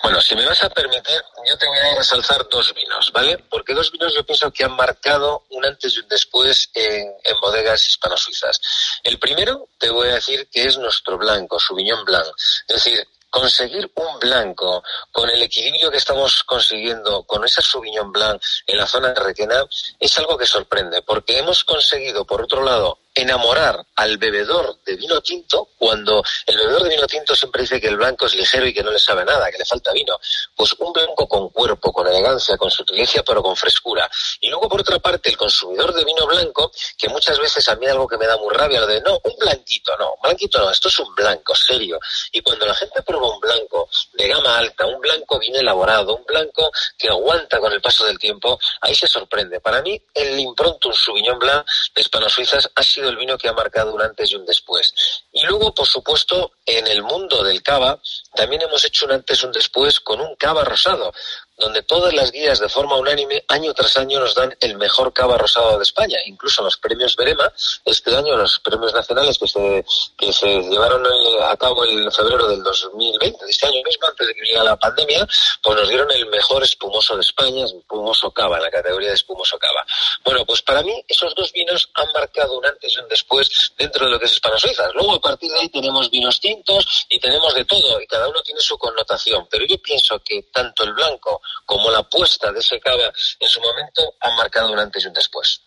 Bueno, 0.00 0.20
si 0.20 0.36
me 0.36 0.46
vas 0.46 0.62
a 0.62 0.70
permitir, 0.70 1.20
yo 1.48 1.58
te 1.58 1.66
voy 1.66 1.78
a 1.78 1.96
resaltar 1.96 2.46
dos 2.48 2.72
vinos, 2.72 3.10
¿vale? 3.12 3.38
Porque 3.50 3.74
dos 3.74 3.90
vinos 3.90 4.14
yo 4.14 4.24
pienso 4.24 4.52
que 4.52 4.62
han 4.62 4.76
marcado 4.76 5.42
un 5.50 5.64
antes 5.64 5.96
y 5.96 6.00
un 6.00 6.08
después 6.08 6.70
en, 6.72 7.10
bodegas 7.40 7.88
hispano-suizas. 7.88 8.60
El 9.02 9.18
primero, 9.18 9.68
te 9.76 9.90
voy 9.90 10.08
a 10.08 10.14
decir 10.14 10.48
que 10.52 10.66
es 10.66 10.78
nuestro 10.78 11.18
blanco, 11.18 11.58
su 11.58 11.74
viñón 11.74 12.04
blanc. 12.04 12.28
Es 12.68 12.76
decir, 12.76 13.08
conseguir 13.28 13.90
un 13.96 14.20
blanco 14.20 14.84
con 15.10 15.28
el 15.28 15.42
equilibrio 15.42 15.90
que 15.90 15.96
estamos 15.96 16.44
consiguiendo 16.44 17.24
con 17.24 17.44
esa 17.44 17.60
Sauvignon 17.60 18.12
Blanc 18.12 18.40
en 18.68 18.76
la 18.76 18.86
zona 18.86 19.08
de 19.08 19.20
Requena 19.20 19.64
es 19.98 20.16
algo 20.18 20.38
que 20.38 20.46
sorprende, 20.46 21.02
porque 21.02 21.38
hemos 21.38 21.64
conseguido, 21.64 22.24
por 22.24 22.42
otro 22.42 22.62
lado, 22.62 23.00
enamorar 23.14 23.84
al 23.96 24.18
bebedor 24.18 24.78
de 24.84 24.96
vino 24.96 25.20
tinto 25.20 25.68
cuando 25.78 26.22
el 26.46 26.56
bebedor 26.56 26.82
de 26.82 26.88
vino 26.90 27.06
tinto 27.06 27.36
siempre 27.36 27.62
dice 27.62 27.80
que 27.80 27.88
el 27.88 27.96
blanco 27.96 28.26
es 28.26 28.34
ligero 28.34 28.66
y 28.66 28.74
que 28.74 28.82
no 28.82 28.90
le 28.90 28.98
sabe 28.98 29.24
nada, 29.24 29.50
que 29.50 29.58
le 29.58 29.64
falta 29.64 29.92
vino. 29.92 30.18
Pues 30.56 30.72
un 30.78 30.92
blanco 30.92 31.28
con 31.28 31.50
cuerpo, 31.50 31.92
con 31.92 32.06
elegancia, 32.06 32.56
con 32.56 32.70
sutileza, 32.70 33.22
pero 33.22 33.42
con 33.42 33.56
frescura. 33.56 34.10
Y 34.40 34.48
luego, 34.48 34.68
por 34.68 34.80
otra 34.80 34.98
parte, 34.98 35.30
el 35.30 35.36
consumidor 35.36 35.94
de 35.94 36.04
vino 36.04 36.26
blanco, 36.26 36.72
que 36.98 37.08
muchas 37.08 37.38
veces 37.38 37.68
a 37.68 37.76
mí 37.76 37.86
algo 37.86 38.08
que 38.08 38.18
me 38.18 38.26
da 38.26 38.36
muy 38.36 38.52
rabia, 38.52 38.80
lo 38.80 38.86
de 38.86 39.00
no, 39.00 39.20
un 39.22 39.36
blanquito, 39.38 39.96
no, 39.98 40.14
blanquito 40.22 40.58
no, 40.58 40.70
esto 40.70 40.88
es 40.88 40.98
un 40.98 41.14
blanco, 41.14 41.54
serio. 41.54 42.00
Y 42.32 42.40
cuando 42.40 42.66
la 42.66 42.74
gente 42.74 43.02
prueba 43.02 43.32
un 43.32 43.40
blanco 43.40 43.88
de 44.14 44.28
gama 44.28 44.58
alta, 44.58 44.86
un 44.86 45.00
blanco 45.00 45.38
bien 45.38 45.54
elaborado, 45.56 46.16
un 46.16 46.24
blanco 46.24 46.70
que 46.98 47.08
aguanta 47.08 47.60
con 47.60 47.72
el 47.72 47.80
paso 47.80 48.04
del 48.04 48.18
tiempo, 48.18 48.58
ahí 48.80 48.94
se 48.94 49.06
sorprende. 49.06 49.60
Para 49.60 49.82
mí, 49.82 50.00
el 50.14 50.38
Improntum 50.38 50.92
Sauvignon 50.92 51.38
Blanc 51.38 51.66
de 51.94 52.00
Hispano 52.00 52.28
Suizas 52.28 52.70
ha 52.74 52.82
sido 52.82 53.03
el 53.08 53.16
vino 53.16 53.38
que 53.38 53.48
ha 53.48 53.52
marcado 53.52 53.94
un 53.94 54.02
antes 54.02 54.30
y 54.30 54.36
un 54.36 54.46
después. 54.46 54.92
Y 55.32 55.44
luego, 55.44 55.74
por 55.74 55.86
supuesto, 55.86 56.52
en 56.66 56.86
el 56.86 57.02
mundo 57.02 57.42
del 57.42 57.62
cava, 57.62 58.00
también 58.34 58.62
hemos 58.62 58.84
hecho 58.84 59.06
un 59.06 59.12
antes 59.12 59.42
y 59.42 59.46
un 59.46 59.52
después 59.52 60.00
con 60.00 60.20
un 60.20 60.34
cava 60.36 60.64
rosado, 60.64 61.12
donde 61.58 61.82
todas 61.82 62.12
las 62.12 62.32
guías 62.32 62.58
de 62.58 62.68
forma 62.68 62.96
unánime 62.96 63.44
año 63.48 63.72
tras 63.74 63.96
año 63.96 64.20
nos 64.20 64.34
dan 64.34 64.56
el 64.60 64.76
mejor 64.76 65.12
cava 65.12 65.38
rosado 65.38 65.78
de 65.78 65.84
España, 65.84 66.18
incluso 66.26 66.62
los 66.62 66.76
premios 66.76 67.16
Berema, 67.16 67.52
este 67.84 68.14
año 68.14 68.36
los 68.36 68.58
premios 68.60 68.92
nacionales 68.92 69.38
que 69.38 69.46
se, 69.46 69.84
que 70.16 70.32
se 70.32 70.46
llevaron 70.46 71.04
a 71.42 71.56
cabo 71.56 71.84
en 71.84 72.10
febrero 72.10 72.48
del 72.48 72.62
2020, 72.62 73.44
de 73.44 73.50
este 73.50 73.66
año 73.66 73.82
mismo, 73.84 74.06
antes 74.06 74.26
de 74.26 74.34
que 74.34 74.42
llegara 74.42 74.70
la 74.70 74.76
pandemia, 74.76 75.26
pues 75.62 75.76
nos 75.76 75.88
dieron 75.88 76.10
el 76.10 76.26
mejor 76.26 76.62
espumoso 76.62 77.14
de 77.14 77.22
España, 77.22 77.64
espumoso 77.64 78.30
cava, 78.32 78.58
la 78.58 78.70
categoría 78.70 79.08
de 79.10 79.14
espumoso 79.14 79.58
cava. 79.58 79.84
Bueno, 80.24 80.44
pues 80.44 80.62
para 80.62 80.82
mí 80.82 81.04
esos 81.08 81.34
dos 81.34 81.52
vinos 81.52 81.88
han 81.94 82.10
marcado 82.12 82.58
un 82.58 82.66
antes 82.66 82.92
y 82.94 82.98
un 82.98 83.08
después 83.08 83.72
dentro 83.78 84.06
de 84.06 84.12
lo 84.12 84.18
que 84.18 84.26
es 84.26 84.32
Hispano 84.32 84.58
Suiza. 84.58 84.88
Luego 84.94 85.14
a 85.14 85.20
partir 85.20 85.50
de 85.50 85.60
ahí 85.60 85.68
tenemos 85.68 86.10
vinos 86.10 86.40
tintos 86.40 87.06
y 87.08 87.20
tenemos 87.20 87.54
de 87.54 87.64
todo 87.64 88.00
y 88.00 88.06
cada 88.06 88.28
uno 88.28 88.40
tiene 88.42 88.60
su 88.60 88.76
connotación, 88.78 89.46
pero 89.50 89.64
yo 89.66 89.78
pienso 89.78 90.18
que 90.20 90.42
tanto 90.52 90.84
el 90.84 90.92
blanco 90.94 91.40
como 91.64 91.90
la 91.90 91.98
apuesta 91.98 92.52
de 92.52 92.60
ese 92.60 92.80
cava 92.80 93.12
en 93.40 93.48
su 93.48 93.60
momento 93.60 94.14
han 94.20 94.36
marcado 94.36 94.72
un 94.72 94.78
antes 94.78 95.04
y 95.04 95.08
un 95.08 95.14
después. 95.14 95.60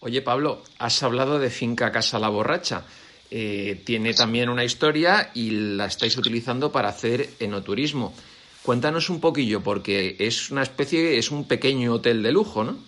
Oye, 0.00 0.22
Pablo, 0.22 0.62
has 0.78 1.02
hablado 1.02 1.38
de 1.38 1.50
Finca 1.50 1.90
Casa 1.90 2.18
La 2.18 2.28
Borracha. 2.28 2.82
Eh, 3.30 3.82
tiene 3.84 4.14
también 4.14 4.48
una 4.48 4.64
historia 4.64 5.30
y 5.34 5.50
la 5.50 5.86
estáis 5.86 6.16
utilizando 6.16 6.70
para 6.70 6.88
hacer 6.88 7.30
enoturismo. 7.40 8.14
Cuéntanos 8.62 9.10
un 9.10 9.20
poquillo, 9.20 9.62
porque 9.62 10.16
es 10.18 10.50
una 10.50 10.62
especie, 10.62 11.18
es 11.18 11.30
un 11.30 11.46
pequeño 11.46 11.94
hotel 11.94 12.22
de 12.22 12.32
lujo, 12.32 12.64
¿no? 12.64 12.78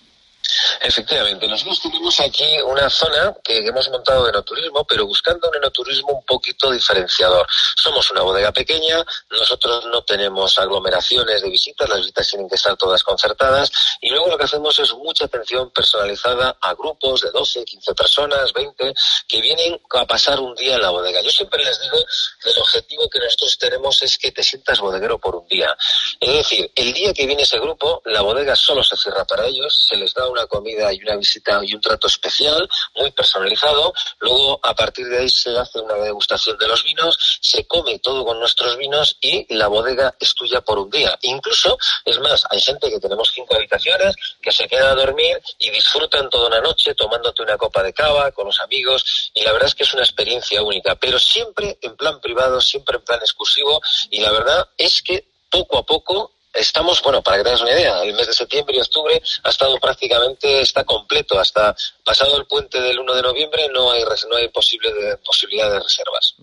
Efectivamente, 0.80 1.48
nosotros 1.48 1.80
tenemos 1.82 2.20
aquí 2.20 2.46
una 2.64 2.88
zona 2.88 3.34
que 3.42 3.58
hemos 3.58 3.88
montado 3.90 4.24
de 4.24 4.30
enoturismo, 4.30 4.84
pero 4.84 5.06
buscando 5.06 5.48
un 5.48 5.56
enoturismo 5.56 6.12
un 6.12 6.24
poquito 6.24 6.70
diferenciador. 6.70 7.46
Somos 7.76 8.10
una 8.12 8.22
bodega 8.22 8.52
pequeña, 8.52 9.04
nosotros 9.30 9.86
no 9.86 10.02
tenemos 10.02 10.56
aglomeraciones 10.58 11.42
de 11.42 11.50
visitas, 11.50 11.88
las 11.88 11.98
visitas 11.98 12.28
tienen 12.28 12.48
que 12.48 12.54
estar 12.54 12.76
todas 12.76 13.02
concertadas 13.02 13.72
y 14.00 14.10
luego 14.10 14.28
lo 14.28 14.38
que 14.38 14.44
hacemos 14.44 14.78
es 14.78 14.92
mucha 14.94 15.24
atención 15.24 15.70
personalizada 15.70 16.56
a 16.60 16.74
grupos 16.74 17.22
de 17.22 17.32
12, 17.32 17.64
15 17.64 17.94
personas, 17.94 18.52
20, 18.52 18.94
que 19.26 19.40
vienen 19.40 19.80
a 19.90 20.06
pasar 20.06 20.38
un 20.38 20.54
día 20.54 20.76
en 20.76 20.82
la 20.82 20.90
bodega. 20.90 21.20
Yo 21.22 21.30
siempre 21.30 21.64
les 21.64 21.80
digo 21.80 21.96
que 22.40 22.50
el 22.50 22.58
objetivo 22.58 23.08
que 23.08 23.18
nosotros 23.18 23.58
tenemos 23.58 24.00
es 24.02 24.16
que 24.16 24.30
te 24.30 24.44
sientas 24.44 24.78
bodeguero 24.78 25.18
por 25.18 25.34
un 25.34 25.48
día. 25.48 25.76
Es 26.20 26.32
decir, 26.32 26.70
el 26.76 26.92
día 26.92 27.12
que 27.12 27.26
viene 27.26 27.42
ese 27.42 27.58
grupo, 27.58 28.00
la 28.04 28.20
bodega 28.20 28.54
solo 28.54 28.84
se 28.84 28.96
cierra 28.96 29.24
para 29.24 29.46
ellos, 29.46 29.86
se 29.88 29.96
les 29.96 30.14
da 30.14 30.28
una 30.28 30.46
comida 30.46 30.67
y 30.68 31.02
una 31.02 31.16
visita 31.16 31.60
y 31.62 31.74
un 31.74 31.80
trato 31.80 32.06
especial, 32.06 32.68
muy 32.96 33.10
personalizado. 33.12 33.92
Luego, 34.20 34.60
a 34.62 34.74
partir 34.74 35.06
de 35.08 35.18
ahí, 35.18 35.28
se 35.28 35.56
hace 35.56 35.80
una 35.80 35.94
degustación 35.94 36.56
de 36.58 36.68
los 36.68 36.84
vinos, 36.84 37.38
se 37.40 37.66
come 37.66 37.98
todo 37.98 38.24
con 38.24 38.38
nuestros 38.38 38.76
vinos 38.76 39.16
y 39.20 39.54
la 39.54 39.68
bodega 39.68 40.14
es 40.20 40.34
tuya 40.34 40.60
por 40.60 40.78
un 40.78 40.90
día. 40.90 41.18
Incluso, 41.22 41.78
es 42.04 42.18
más, 42.20 42.44
hay 42.50 42.60
gente 42.60 42.90
que 42.90 43.00
tenemos 43.00 43.30
cinco 43.34 43.54
habitaciones 43.54 44.14
que 44.40 44.52
se 44.52 44.68
queda 44.68 44.90
a 44.90 44.94
dormir 44.94 45.40
y 45.58 45.70
disfrutan 45.70 46.28
toda 46.30 46.48
una 46.48 46.60
noche 46.60 46.94
tomándote 46.94 47.42
una 47.42 47.56
copa 47.56 47.82
de 47.82 47.92
cava 47.92 48.30
con 48.32 48.46
los 48.46 48.60
amigos 48.60 49.30
y 49.34 49.42
la 49.42 49.52
verdad 49.52 49.68
es 49.68 49.74
que 49.74 49.84
es 49.84 49.94
una 49.94 50.02
experiencia 50.02 50.62
única, 50.62 50.94
pero 50.96 51.18
siempre 51.18 51.78
en 51.82 51.96
plan 51.96 52.20
privado, 52.20 52.60
siempre 52.60 52.96
en 52.96 53.04
plan 53.04 53.20
exclusivo 53.20 53.80
y 54.10 54.20
la 54.20 54.32
verdad 54.32 54.68
es 54.76 55.02
que 55.02 55.24
poco 55.50 55.78
a 55.78 55.86
poco 55.86 56.32
estamos, 56.52 57.02
bueno, 57.02 57.22
para 57.22 57.38
que 57.38 57.44
tengas 57.44 57.60
una 57.60 57.72
idea, 57.72 58.02
el 58.02 58.14
mes 58.14 58.26
de 58.26 58.32
septiembre 58.32 58.76
y 58.76 58.80
octubre 58.80 59.22
ha 59.44 59.48
estado 59.50 59.78
prácticamente, 59.78 60.60
está 60.60 60.84
completo. 60.84 61.38
Hasta 61.38 61.74
pasado 62.04 62.36
el 62.38 62.46
puente 62.46 62.80
del 62.80 62.98
1 62.98 63.14
de 63.14 63.22
noviembre 63.22 63.68
no 63.72 63.90
hay, 63.90 64.02
no 64.30 64.36
hay 64.36 64.48
posible 64.48 64.92
de, 64.92 65.16
posibilidad 65.18 65.70
de 65.70 65.80
reservas. 65.80 66.34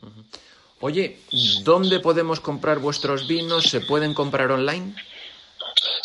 Oye, 0.81 1.19
¿dónde 1.63 1.99
podemos 1.99 2.39
comprar 2.39 2.79
vuestros 2.79 3.27
vinos? 3.27 3.65
¿Se 3.65 3.81
pueden 3.81 4.13
comprar 4.13 4.51
online? 4.51 4.95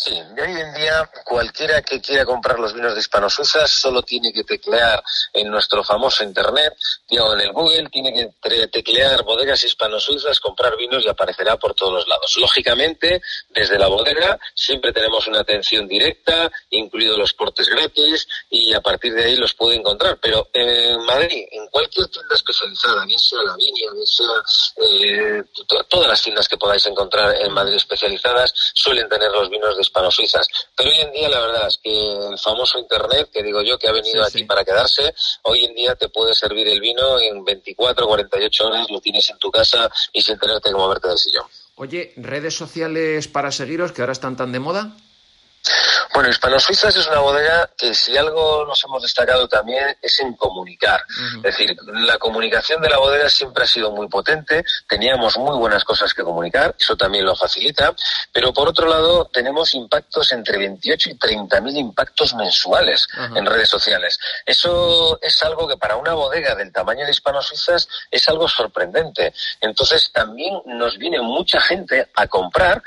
Sí, 0.02 0.18
de 0.34 0.42
hoy 0.42 0.58
en 0.58 0.72
día 0.72 1.10
cualquiera 1.26 1.82
que 1.82 2.00
quiera 2.00 2.24
comprar 2.24 2.58
los 2.58 2.72
vinos 2.72 2.94
de 2.94 3.00
Hispano 3.00 3.28
Suiza 3.28 3.68
solo 3.68 4.00
tiene 4.00 4.32
que 4.32 4.44
teclear 4.44 5.02
en 5.34 5.50
nuestro 5.50 5.84
famoso 5.84 6.24
internet, 6.24 6.74
digo, 7.06 7.34
en 7.34 7.40
el 7.40 7.52
Google, 7.52 7.90
tiene 7.90 8.14
que 8.14 8.66
teclear 8.68 9.22
bodegas 9.24 9.62
hispano-suizas, 9.62 10.40
comprar 10.40 10.74
vinos 10.78 11.04
y 11.04 11.08
aparecerá 11.08 11.58
por 11.58 11.74
todos 11.74 11.92
los 11.92 12.08
lados. 12.08 12.34
Lógicamente, 12.38 13.20
desde 13.50 13.78
la 13.78 13.88
bodega 13.88 14.38
siempre 14.54 14.90
tenemos 14.94 15.26
una 15.26 15.40
atención 15.40 15.86
directa, 15.86 16.50
incluidos 16.70 17.18
los 17.18 17.34
portes 17.34 17.68
gratis, 17.68 18.26
y 18.48 18.72
a 18.72 18.80
partir 18.80 19.12
de 19.12 19.24
ahí 19.24 19.36
los 19.36 19.52
puede 19.52 19.76
encontrar. 19.76 20.18
Pero 20.18 20.48
en 20.54 21.04
Madrid, 21.04 21.44
en 21.50 21.68
cualquier 21.68 22.08
tienda 22.08 22.34
especializada, 22.34 23.04
bien 23.04 23.18
sea 23.18 23.42
la 23.42 23.54
Viña, 23.54 23.92
bien 23.92 24.06
sea 24.06 24.26
eh, 24.82 25.44
todas 25.90 26.08
las 26.08 26.22
tiendas 26.22 26.48
que 26.48 26.56
podáis 26.56 26.86
encontrar 26.86 27.36
en 27.38 27.52
Madrid 27.52 27.74
especializadas, 27.74 28.54
suelen 28.74 29.06
tener 29.10 29.30
los 29.30 29.50
vinos 29.50 29.76
de 29.76 29.89
hispano-suizas. 29.90 30.46
Pero 30.76 30.90
hoy 30.90 31.00
en 31.00 31.12
día 31.12 31.28
la 31.28 31.40
verdad 31.40 31.68
es 31.68 31.78
que 31.82 31.90
el 31.90 32.38
famoso 32.38 32.78
Internet, 32.78 33.28
que 33.32 33.42
digo 33.42 33.60
yo 33.62 33.78
que 33.78 33.88
ha 33.88 33.92
venido 33.92 34.24
aquí 34.24 34.44
para 34.44 34.64
quedarse, 34.64 35.12
hoy 35.42 35.64
en 35.64 35.74
día 35.74 35.94
te 35.96 36.08
puede 36.08 36.34
servir 36.34 36.68
el 36.68 36.80
vino 36.80 37.18
en 37.20 37.44
24 37.44 38.04
o 38.04 38.08
48 38.08 38.66
horas, 38.66 38.90
lo 38.90 39.00
tienes 39.00 39.28
en 39.30 39.38
tu 39.38 39.50
casa 39.50 39.90
y 40.12 40.22
sin 40.22 40.38
tenerte 40.38 40.70
que 40.70 40.76
moverte 40.76 41.08
del 41.08 41.18
sillón. 41.18 41.46
Oye, 41.76 42.12
redes 42.16 42.54
sociales 42.54 43.28
para 43.28 43.50
seguiros 43.50 43.92
que 43.92 44.02
ahora 44.02 44.12
están 44.12 44.36
tan 44.36 44.52
de 44.52 44.60
moda. 44.60 44.96
Bueno, 46.12 46.28
Hispano 46.28 46.58
Suizas 46.58 46.96
es 46.96 47.06
una 47.06 47.20
bodega 47.20 47.70
que 47.76 47.94
si 47.94 48.16
algo 48.16 48.64
nos 48.66 48.82
hemos 48.84 49.02
destacado 49.02 49.48
también 49.48 49.96
es 50.02 50.18
en 50.20 50.34
comunicar. 50.34 51.04
Es 51.36 51.42
decir, 51.42 51.76
la 51.86 52.18
comunicación 52.18 52.82
de 52.82 52.90
la 52.90 52.98
bodega 52.98 53.28
siempre 53.28 53.64
ha 53.64 53.66
sido 53.66 53.92
muy 53.92 54.08
potente, 54.08 54.64
teníamos 54.88 55.38
muy 55.38 55.56
buenas 55.56 55.84
cosas 55.84 56.12
que 56.12 56.24
comunicar, 56.24 56.74
eso 56.78 56.96
también 56.96 57.24
lo 57.24 57.36
facilita, 57.36 57.94
pero 58.32 58.52
por 58.52 58.68
otro 58.68 58.88
lado 58.88 59.26
tenemos 59.26 59.72
impactos 59.74 60.32
entre 60.32 60.58
28 60.58 61.10
y 61.10 61.14
30 61.14 61.60
mil 61.60 61.76
impactos 61.76 62.34
mensuales 62.34 63.06
en 63.36 63.46
redes 63.46 63.68
sociales. 63.68 64.18
Eso 64.44 65.18
es 65.22 65.42
algo 65.44 65.68
que 65.68 65.76
para 65.76 65.96
una 65.96 66.14
bodega 66.14 66.54
del 66.56 66.72
tamaño 66.72 67.04
de 67.04 67.12
Hispano 67.12 67.40
Suizas 67.40 67.88
es 68.10 68.28
algo 68.28 68.48
sorprendente. 68.48 69.32
Entonces 69.60 70.10
también 70.12 70.60
nos 70.66 70.98
viene 70.98 71.20
mucha 71.20 71.60
gente 71.60 72.10
a 72.16 72.26
comprar 72.26 72.82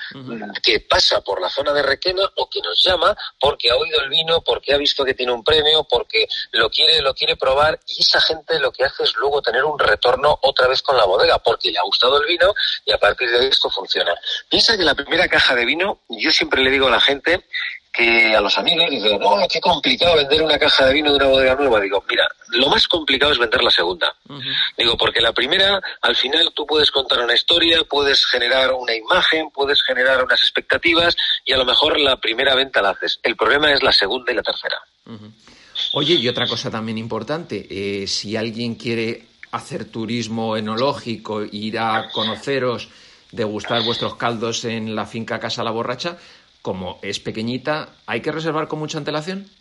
que 0.62 0.82
pasa 0.82 1.22
por 1.22 1.42
la 1.42 1.50
zona 1.50 1.72
de 1.72 1.84
Requena 1.84 2.24
o 2.36 2.50
que 2.50 2.62
nos 2.62 2.84
llama 2.84 3.12
porque 3.39 3.71
ha 3.71 3.76
oído 3.76 4.02
el 4.02 4.10
vino, 4.10 4.41
porque 4.41 4.73
ha 4.73 4.78
visto 4.78 5.04
que 5.04 5.13
tiene 5.13 5.32
un 5.32 5.43
premio, 5.43 5.84
porque 5.84 6.28
lo 6.52 6.69
quiere, 6.69 7.02
lo 7.02 7.13
quiere 7.13 7.36
probar 7.36 7.80
y 7.88 8.02
esa 8.02 8.21
gente 8.21 8.60
lo 8.60 8.71
que 8.71 8.84
hace 8.84 9.04
es 9.04 9.13
luego 9.15 9.41
tener 9.41 9.63
un 9.63 9.80
retorno 9.80 10.39
otra 10.41 10.67
vez 10.67 10.82
con 10.82 10.97
la 10.97 11.06
bodega 11.06 11.39
porque 11.39 11.71
le 11.71 11.80
ha 11.80 11.84
gustado 11.84 12.21
el 12.21 12.28
vino 12.28 12.54
y 12.86 12.91
a 12.91 12.97
partir 12.97 13.30
de 13.30 13.47
esto 13.47 13.69
funciona. 13.69 14.13
Piensa 14.49 14.78
que 14.78 14.84
la 14.84 14.95
primera 14.95 15.28
caja 15.28 15.56
de 15.56 15.65
vino, 15.65 15.99
yo 16.10 16.32
siempre 16.32 16.63
le 16.63 16.71
digo 16.71 16.88
a 16.88 16.91
la 16.91 16.99
gente 16.99 17.45
que 17.93 18.36
a 18.36 18.41
los 18.41 18.58
amigos 18.58 18.89
dicen, 18.89 19.19
oh, 19.21 19.47
qué 19.47 19.62
complicado 19.62 20.15
vender 20.15 20.41
una 20.41 20.58
caja 20.58 20.88
de 20.88 20.93
vino 20.93 21.12
de 21.12 21.17
una 21.17 21.27
bodega 21.27 21.56
nueva. 21.56 21.79
Digo, 21.79 22.03
mira, 22.10 22.27
lo 22.49 22.67
más 22.67 22.88
complicado 22.88 23.32
es 23.32 23.38
vender 23.38 23.63
la 23.63 23.69
segunda. 23.69 24.15
Digo, 24.75 24.97
porque 24.97 25.21
la 25.21 25.32
primera, 25.32 25.79
al 26.01 26.15
final 26.15 26.51
tú 26.56 26.65
puedes 26.65 26.89
contar 26.89 27.19
una 27.19 27.36
historia, 27.36 27.84
puedes 27.88 28.25
generar 28.25 28.73
una 28.73 28.95
imagen, 28.95 29.51
puedes 29.51 29.84
generar 29.84 30.23
unas 30.23 30.41
expectativas 30.41 31.15
y 31.45 31.53
a 31.53 31.58
lo 31.58 31.65
mejor 31.65 31.99
la 31.99 32.17
primera 32.17 32.56
venta 32.56 32.82
la 32.82 32.89
haces. 32.89 33.19
El 33.21 33.36
problema 33.36 33.71
es 33.71 33.84
la 33.84 33.91
segunda 33.91 34.32
y 34.32 34.36
la 34.36 34.41
tercera. 34.41 34.77
Oye, 35.93 36.15
y 36.15 36.27
otra 36.27 36.47
cosa 36.47 36.71
también 36.71 36.97
importante, 36.97 37.67
eh, 37.69 38.08
si 38.08 38.36
alguien 38.36 38.73
quiere 38.73 39.27
hacer 39.51 39.86
turismo 39.86 40.58
enológico, 40.58 41.43
ir 41.43 41.77
a 41.77 42.10
conoceros, 42.12 42.89
degustar 43.32 43.84
vuestros 43.84 44.15
caldos 44.15 44.65
en 44.65 44.95
la 44.95 45.06
finca 45.06 45.39
Casa 45.39 45.63
La 45.63 45.71
Borracha, 45.71 46.17
como 46.63 46.97
es 47.04 47.19
pequeñita, 47.19 47.89
¿hay 48.08 48.21
que 48.21 48.32
reservar 48.32 48.67
con 48.67 48.80
mucha 48.80 48.97
antelación? 48.97 49.52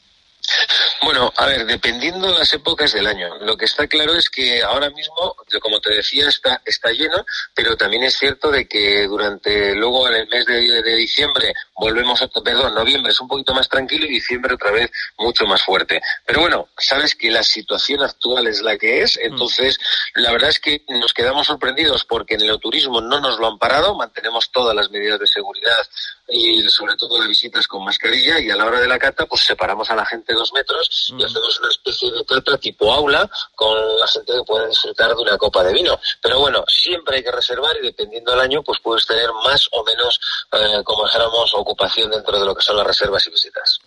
Bueno, 1.02 1.32
a 1.36 1.46
ver, 1.46 1.66
dependiendo 1.66 2.32
de 2.32 2.38
las 2.38 2.54
épocas 2.54 2.92
del 2.92 3.08
año. 3.08 3.36
Lo 3.40 3.56
que 3.56 3.64
está 3.64 3.88
claro 3.88 4.14
es 4.14 4.30
que 4.30 4.62
ahora 4.62 4.88
mismo, 4.90 5.34
como 5.60 5.80
te 5.80 5.94
decía, 5.94 6.28
está, 6.28 6.62
está 6.64 6.92
lleno, 6.92 7.24
pero 7.54 7.76
también 7.76 8.04
es 8.04 8.16
cierto 8.16 8.52
de 8.52 8.68
que 8.68 9.08
durante 9.08 9.74
luego 9.74 10.08
en 10.08 10.14
el 10.14 10.28
mes 10.28 10.46
de, 10.46 10.94
diciembre 10.94 11.52
volvemos 11.82 12.22
a, 12.22 12.28
perdón, 12.28 12.76
noviembre 12.76 13.10
es 13.10 13.20
un 13.20 13.26
poquito 13.26 13.52
más 13.52 13.68
tranquilo 13.68 14.06
y 14.06 14.10
diciembre 14.10 14.54
otra 14.54 14.70
vez 14.70 14.88
mucho 15.18 15.44
más 15.46 15.62
fuerte. 15.64 16.00
Pero 16.24 16.42
bueno, 16.42 16.68
sabes 16.78 17.16
que 17.16 17.28
la 17.28 17.42
situación 17.42 18.02
actual 18.02 18.46
es 18.46 18.62
la 18.62 18.78
que 18.78 19.02
es, 19.02 19.18
entonces 19.20 19.80
la 20.14 20.30
verdad 20.30 20.50
es 20.50 20.60
que 20.60 20.84
nos 20.88 21.12
quedamos 21.12 21.48
sorprendidos 21.48 22.04
porque 22.04 22.34
en 22.34 22.42
el 22.42 22.60
turismo 22.60 23.00
no 23.00 23.18
nos 23.18 23.40
lo 23.40 23.48
han 23.48 23.58
parado, 23.58 23.96
mantenemos 23.96 24.52
todas 24.52 24.76
las 24.76 24.90
medidas 24.90 25.18
de 25.18 25.26
seguridad 25.26 25.84
y 26.28 26.62
sobre 26.68 26.96
todo 26.96 27.18
las 27.18 27.26
visitas 27.26 27.66
con 27.66 27.84
mascarilla 27.84 28.38
y 28.38 28.48
a 28.48 28.56
la 28.56 28.66
hora 28.66 28.80
de 28.80 28.86
la 28.86 28.98
cata 28.98 29.26
pues 29.26 29.42
separamos 29.42 29.90
a 29.90 29.96
la 29.96 30.06
gente 30.06 30.34
dos 30.34 30.52
metros 30.52 31.12
y 31.18 31.22
hacemos 31.22 31.58
una 31.58 31.68
especie 31.68 32.12
de 32.12 32.24
cata 32.24 32.58
tipo 32.58 32.92
aula 32.92 33.28
con 33.56 33.76
la 33.98 34.06
gente 34.06 34.32
que 34.32 34.44
puede 34.46 34.68
disfrutar 34.68 35.16
de 35.16 35.20
una 35.20 35.36
copa 35.36 35.64
de 35.64 35.72
vino. 35.72 35.98
Pero 36.22 36.38
bueno, 36.38 36.64
siempre 36.68 37.16
hay 37.16 37.24
que 37.24 37.32
reservar 37.32 37.76
y 37.82 37.86
dependiendo 37.86 38.30
del 38.30 38.40
año 38.40 38.62
pues 38.62 38.78
puedes 38.80 39.04
tener 39.04 39.30
más 39.44 39.68
o 39.72 39.82
menos, 39.82 40.20
eh, 40.52 40.82
como 40.84 41.04
dijéramos, 41.06 41.52
ocupación 41.72 42.10
dentro 42.10 42.38
de 42.38 42.44
lo 42.44 42.54
que 42.54 42.62
son 42.62 42.76
las 42.76 42.86
reservas 42.86 43.26
y 43.26 43.30
visitas. 43.30 43.80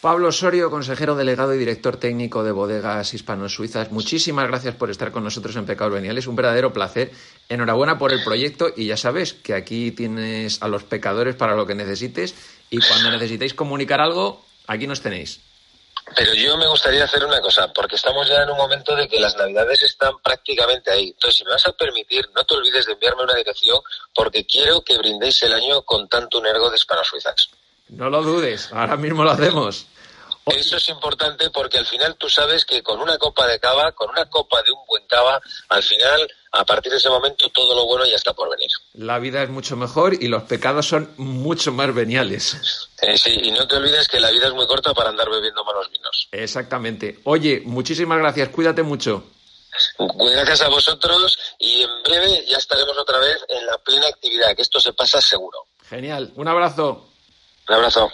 Pablo 0.00 0.28
Osorio, 0.28 0.70
consejero 0.70 1.16
delegado 1.16 1.54
y 1.54 1.58
director 1.58 1.96
técnico 1.96 2.44
de 2.44 2.52
Bodegas 2.52 3.14
Hispano-Suizas, 3.14 3.90
muchísimas 3.90 4.46
gracias 4.46 4.76
por 4.76 4.90
estar 4.90 5.10
con 5.10 5.24
nosotros 5.24 5.56
en 5.56 5.66
Pecados 5.66 5.92
Veniales. 5.92 6.28
Un 6.28 6.36
verdadero 6.36 6.72
placer. 6.72 7.10
Enhorabuena 7.48 7.98
por 7.98 8.12
el 8.12 8.22
proyecto 8.22 8.68
y 8.76 8.86
ya 8.86 8.96
sabes 8.96 9.32
que 9.32 9.54
aquí 9.54 9.90
tienes 9.90 10.62
a 10.62 10.68
los 10.68 10.84
pecadores 10.84 11.34
para 11.34 11.56
lo 11.56 11.66
que 11.66 11.74
necesites 11.74 12.36
y 12.70 12.78
cuando 12.78 13.10
necesitéis 13.10 13.54
comunicar 13.54 14.00
algo, 14.00 14.44
aquí 14.68 14.86
nos 14.86 15.00
tenéis. 15.00 15.40
Pero 16.16 16.34
yo 16.34 16.56
me 16.56 16.66
gustaría 16.66 17.04
hacer 17.04 17.24
una 17.24 17.40
cosa, 17.40 17.72
porque 17.72 17.96
estamos 17.96 18.28
ya 18.28 18.42
en 18.42 18.50
un 18.50 18.56
momento 18.56 18.96
de 18.96 19.08
que 19.08 19.20
las 19.20 19.36
navidades 19.36 19.82
están 19.82 20.18
prácticamente 20.22 20.90
ahí. 20.90 21.08
Entonces, 21.08 21.38
si 21.38 21.44
me 21.44 21.50
vas 21.50 21.66
a 21.66 21.72
permitir, 21.72 22.28
no 22.34 22.44
te 22.44 22.54
olvides 22.54 22.86
de 22.86 22.92
enviarme 22.92 23.24
una 23.24 23.34
dirección, 23.34 23.78
porque 24.14 24.46
quiero 24.46 24.82
que 24.82 24.98
brindéis 24.98 25.42
el 25.42 25.52
año 25.52 25.82
con 25.82 26.08
tanto 26.08 26.38
un 26.38 26.46
ergo 26.46 26.70
de 26.70 26.76
Hispano-Suizas. 26.76 27.50
No 27.88 28.10
lo 28.10 28.22
dudes, 28.22 28.70
ahora 28.72 28.96
mismo 28.96 29.24
lo 29.24 29.30
hacemos. 29.30 29.86
Eso 30.50 30.76
es 30.76 30.88
importante 30.88 31.50
porque 31.50 31.78
al 31.78 31.86
final 31.86 32.16
tú 32.16 32.28
sabes 32.28 32.64
que 32.64 32.82
con 32.82 33.00
una 33.00 33.18
copa 33.18 33.46
de 33.46 33.58
cava, 33.58 33.92
con 33.92 34.10
una 34.10 34.26
copa 34.26 34.62
de 34.62 34.70
un 34.70 34.78
buen 34.86 35.06
cava, 35.06 35.40
al 35.68 35.82
final, 35.82 36.30
a 36.52 36.64
partir 36.64 36.92
de 36.92 36.98
ese 36.98 37.08
momento, 37.08 37.48
todo 37.50 37.74
lo 37.74 37.86
bueno 37.86 38.04
ya 38.06 38.16
está 38.16 38.32
por 38.32 38.50
venir. 38.50 38.70
La 38.94 39.18
vida 39.18 39.42
es 39.42 39.50
mucho 39.50 39.76
mejor 39.76 40.14
y 40.14 40.28
los 40.28 40.44
pecados 40.44 40.86
son 40.86 41.12
mucho 41.16 41.72
más 41.72 41.94
veniales. 41.94 42.88
Eh, 43.00 43.16
sí, 43.16 43.38
y 43.42 43.50
no 43.52 43.66
te 43.66 43.76
olvides 43.76 44.08
que 44.08 44.20
la 44.20 44.30
vida 44.30 44.48
es 44.48 44.54
muy 44.54 44.66
corta 44.66 44.94
para 44.94 45.10
andar 45.10 45.28
bebiendo 45.30 45.64
malos 45.64 45.90
vinos. 45.90 46.28
Exactamente. 46.32 47.20
Oye, 47.24 47.62
muchísimas 47.64 48.18
gracias, 48.18 48.48
cuídate 48.48 48.82
mucho. 48.82 49.24
Gracias 49.98 50.62
a 50.62 50.68
vosotros 50.68 51.38
y 51.58 51.82
en 51.82 52.02
breve 52.02 52.44
ya 52.48 52.56
estaremos 52.56 52.96
otra 52.98 53.18
vez 53.18 53.38
en 53.48 53.66
la 53.66 53.78
plena 53.78 54.08
actividad, 54.08 54.54
que 54.56 54.62
esto 54.62 54.80
se 54.80 54.92
pasa 54.92 55.20
seguro. 55.20 55.66
Genial, 55.88 56.32
un 56.36 56.48
abrazo. 56.48 57.08
Un 57.68 57.74
abrazo. 57.74 58.10